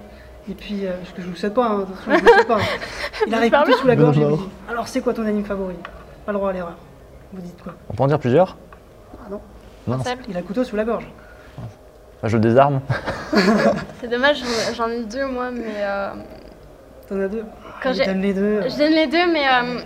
et 0.50 0.54
puis, 0.56 0.88
euh, 0.88 0.94
ce 1.06 1.12
que 1.14 1.22
je 1.22 1.28
vous 1.28 1.36
souhaite 1.36 1.54
pas, 1.54 1.68
hein, 1.68 1.86
je 2.08 2.12
vous 2.14 2.28
souhaite 2.28 2.48
pas. 2.48 2.58
hein. 2.58 2.66
Il 3.28 3.34
arrive 3.36 3.52
couteau 3.52 3.78
sous 3.78 3.88
la 3.88 3.96
gorge 3.96 4.18
et 4.18 4.24
vous 4.24 4.38
dit 4.38 4.50
Alors 4.70 4.88
c'est 4.88 5.02
quoi 5.02 5.14
ton 5.14 5.26
anime 5.26 5.46
favori? 5.46 5.76
Pas 6.26 6.32
le 6.32 6.38
droit 6.38 6.50
à 6.50 6.54
l'erreur. 6.54 6.78
Vous 7.34 7.42
dites 7.42 7.62
quoi? 7.62 7.74
On 7.90 7.94
peut 7.94 8.04
en 8.04 8.08
dire 8.08 8.20
plusieurs? 8.20 8.58
Ah 9.24 9.30
non, 9.30 9.40
Non, 9.88 10.00
il 10.28 10.36
a 10.38 10.42
couteau 10.42 10.64
sous 10.64 10.76
la 10.76 10.84
gorge. 10.84 11.08
Je 12.24 12.38
le 12.38 12.42
désarme. 12.42 12.82
C'est 14.00 14.08
dommage, 14.08 14.44
j'en- 14.76 14.90
ai 14.90 15.04
deux 15.06 15.26
moi, 15.28 15.50
mais 15.52 15.64
euh, 15.80 16.10
T'en 17.08 17.20
as 17.20 17.28
deux 17.28 17.44
Quand 17.82 17.94
j'ai- 17.94 18.06
donne 18.06 18.22
les 18.22 18.34
deux. 18.34 18.62
Je 18.70 18.78
donne 18.78 18.92
les 18.94 19.08
deux, 19.08 19.32
mais 19.32 19.48
euh, 19.48 19.80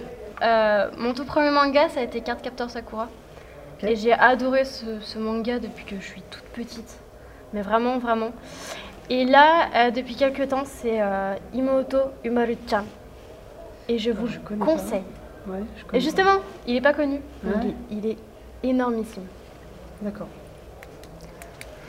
euh, 0.44 0.90
mon 0.98 1.14
tout 1.14 1.26
premier 1.26 1.50
manga, 1.52 1.88
ça 1.90 2.02
a 2.02 2.04
été 2.04 2.22
Card 2.22 2.42
Captor 2.42 2.70
Sakura. 2.70 3.08
Et 3.84 3.96
j'ai 3.96 4.14
adoré 4.14 4.66
ce, 4.66 5.00
ce 5.02 5.20
manga 5.20 5.60
depuis 5.60 5.86
que 5.86 5.96
je 6.00 6.06
suis 6.06 6.22
toute 6.30 6.44
petite. 6.54 6.98
Mais 7.54 7.62
vraiment, 7.62 8.00
vraiment. 8.00 8.32
Et 9.10 9.26
là, 9.26 9.68
euh, 9.76 9.92
depuis 9.92 10.16
quelques 10.16 10.48
temps, 10.50 10.64
c'est 10.66 11.00
euh, 11.02 11.36
Imoto 11.54 12.00
Umaru-chan. 12.24 12.84
Et 13.88 13.98
je 14.00 14.12
vous 14.12 14.28
je 14.28 14.40
connais 14.40 14.60
pas. 14.60 14.66
conseille. 14.66 15.04
Ouais, 15.48 15.60
je 15.78 15.84
connais 15.86 15.98
Et 16.00 16.02
justement, 16.02 16.38
il 16.68 16.74
n'est 16.74 16.82
pas 16.82 16.94
connu. 16.94 17.22
Ouais. 17.44 17.52
Il, 17.62 17.68
est, 17.70 17.76
il 17.92 18.06
est 18.12 18.18
énormissime. 18.64 19.26
D'accord. 20.02 20.28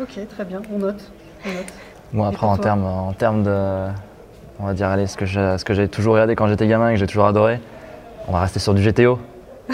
Ok, 0.00 0.18
très 0.28 0.44
bien, 0.44 0.60
on 0.74 0.78
note. 0.78 1.10
On 1.44 1.48
note. 1.48 1.64
Bon, 2.12 2.24
après, 2.24 2.46
en 2.46 2.56
termes, 2.56 2.84
en 2.84 3.12
termes 3.12 3.42
de. 3.42 3.86
On 4.58 4.64
va 4.66 4.72
dire, 4.74 4.88
allez, 4.88 5.06
ce 5.06 5.16
que 5.16 5.26
j'ai 5.26 5.58
ce 5.58 5.64
que 5.64 5.74
j'ai 5.74 5.88
toujours 5.88 6.14
regardé 6.14 6.34
quand 6.34 6.46
j'étais 6.48 6.66
gamin 6.66 6.90
et 6.90 6.94
que 6.94 6.98
j'ai 7.00 7.06
toujours 7.06 7.26
adoré, 7.26 7.60
on 8.28 8.32
va 8.32 8.40
rester 8.40 8.58
sur 8.58 8.72
du 8.74 8.82
GTO. 8.82 9.18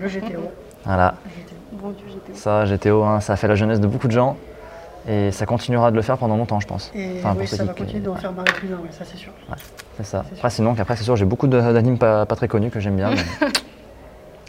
Le 0.00 0.08
GTO. 0.08 0.42
Voilà. 0.84 1.14
Bon 1.72 1.92
ça, 2.34 2.64
GTO, 2.64 3.02
hein, 3.04 3.20
ça 3.20 3.32
a 3.34 3.36
fait 3.36 3.48
la 3.48 3.54
jeunesse 3.54 3.80
de 3.80 3.86
beaucoup 3.86 4.06
de 4.08 4.12
gens 4.12 4.36
et 5.08 5.30
ça 5.32 5.46
continuera 5.46 5.90
de 5.90 5.96
le 5.96 6.02
faire 6.02 6.16
pendant 6.18 6.36
longtemps, 6.36 6.60
je 6.60 6.66
pense. 6.66 6.90
Et 6.94 7.16
Enfin, 7.18 7.34
oui, 7.38 7.46
ça 7.46 7.64
va 7.64 7.72
continuer 7.72 8.02
d'en 8.02 8.14
faire 8.16 8.32
marrer 8.32 8.52
plus 8.52 8.68
d'un, 8.68 8.76
ouais, 8.76 8.90
ça 8.90 9.04
c'est 9.04 9.16
sûr. 9.16 9.32
C'est 9.96 10.04
ça. 10.06 10.24
C'est 10.28 10.36
Après, 10.36 10.50
sinon, 10.50 10.74
après, 10.78 10.96
c'est 10.96 11.04
sûr, 11.04 11.16
j'ai 11.16 11.24
beaucoup 11.24 11.46
de- 11.48 11.60
d'animes 11.60 11.98
pas, 11.98 12.26
pas 12.26 12.36
très 12.36 12.48
connus 12.48 12.70
que 12.70 12.78
j'aime 12.80 12.96
bien. 12.96 13.10
mais 13.10 13.48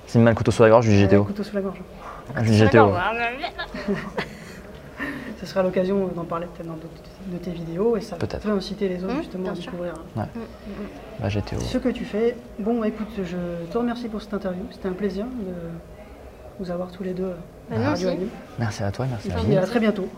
S'il 0.08 0.22
me 0.22 0.26
met 0.26 0.32
le 0.32 0.36
couteau 0.36 0.52
sous 0.52 0.64
la 0.64 0.70
gorge, 0.70 0.86
je 0.86 0.92
dis 0.92 1.04
GTO. 1.06 1.24
couteau 1.24 1.44
sous 1.44 1.56
la 1.56 1.62
gorge. 1.62 1.82
Je 2.38 2.42
dis 2.52 2.58
GTO. 2.58 2.92
Ce 5.40 5.46
sera 5.46 5.64
l'occasion 5.64 6.08
d'en 6.16 6.26
parler 6.26 6.48
peut-être 6.54 6.68
dans 6.68 6.74
d'autres 6.74 6.88
de 7.28 7.38
tes 7.38 7.52
vidéos 7.52 7.96
et 7.96 8.02
ça 8.02 8.18
peut 8.18 8.28
inciter 8.52 8.90
les 8.90 9.04
autres 9.04 9.14
Mmh, 9.14 9.18
justement 9.20 9.50
à 9.50 9.54
découvrir 9.54 9.94
Bah, 10.16 10.28
GTO. 11.30 11.60
ce 11.62 11.78
que 11.78 11.90
tu 11.90 12.04
fais. 12.06 12.36
Bon, 12.60 12.84
écoute, 12.84 13.08
je 13.24 13.38
te 13.72 13.78
remercie 13.78 14.10
pour 14.10 14.22
cette 14.22 14.34
interview. 14.34 14.64
C'était 14.72 14.90
un 14.90 14.94
plaisir 14.94 15.26
de 15.26 15.54
vous 16.60 16.70
avoir 16.72 16.92
tous 16.92 17.04
les 17.04 17.14
deux 17.14 17.34
Bah, 17.70 17.78
à 17.78 17.90
Radio 17.92 18.08
aussi. 18.10 18.18
Anime. 18.18 18.30
Merci 18.58 18.84
à 18.84 18.92
toi, 18.92 19.06
merci 19.10 19.30
Et 19.30 19.32
à 19.32 19.36
puis 19.36 19.46
vous. 19.52 19.58
à 19.58 19.62
très 19.62 19.80
bientôt 19.80 20.10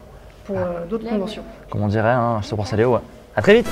pour 0.45 0.57
euh, 0.57 0.85
d'autres 0.89 1.05
Là, 1.05 1.11
conventions. 1.11 1.43
Comme 1.69 1.81
on 1.83 1.87
dirait, 1.87 2.09
hein, 2.09 2.39
je 2.41 2.49
te 2.49 2.55
pense 2.55 2.73
aller, 2.73 2.85
ouais. 2.85 2.99
À 3.35 3.41
très 3.43 3.53
vite 3.53 3.67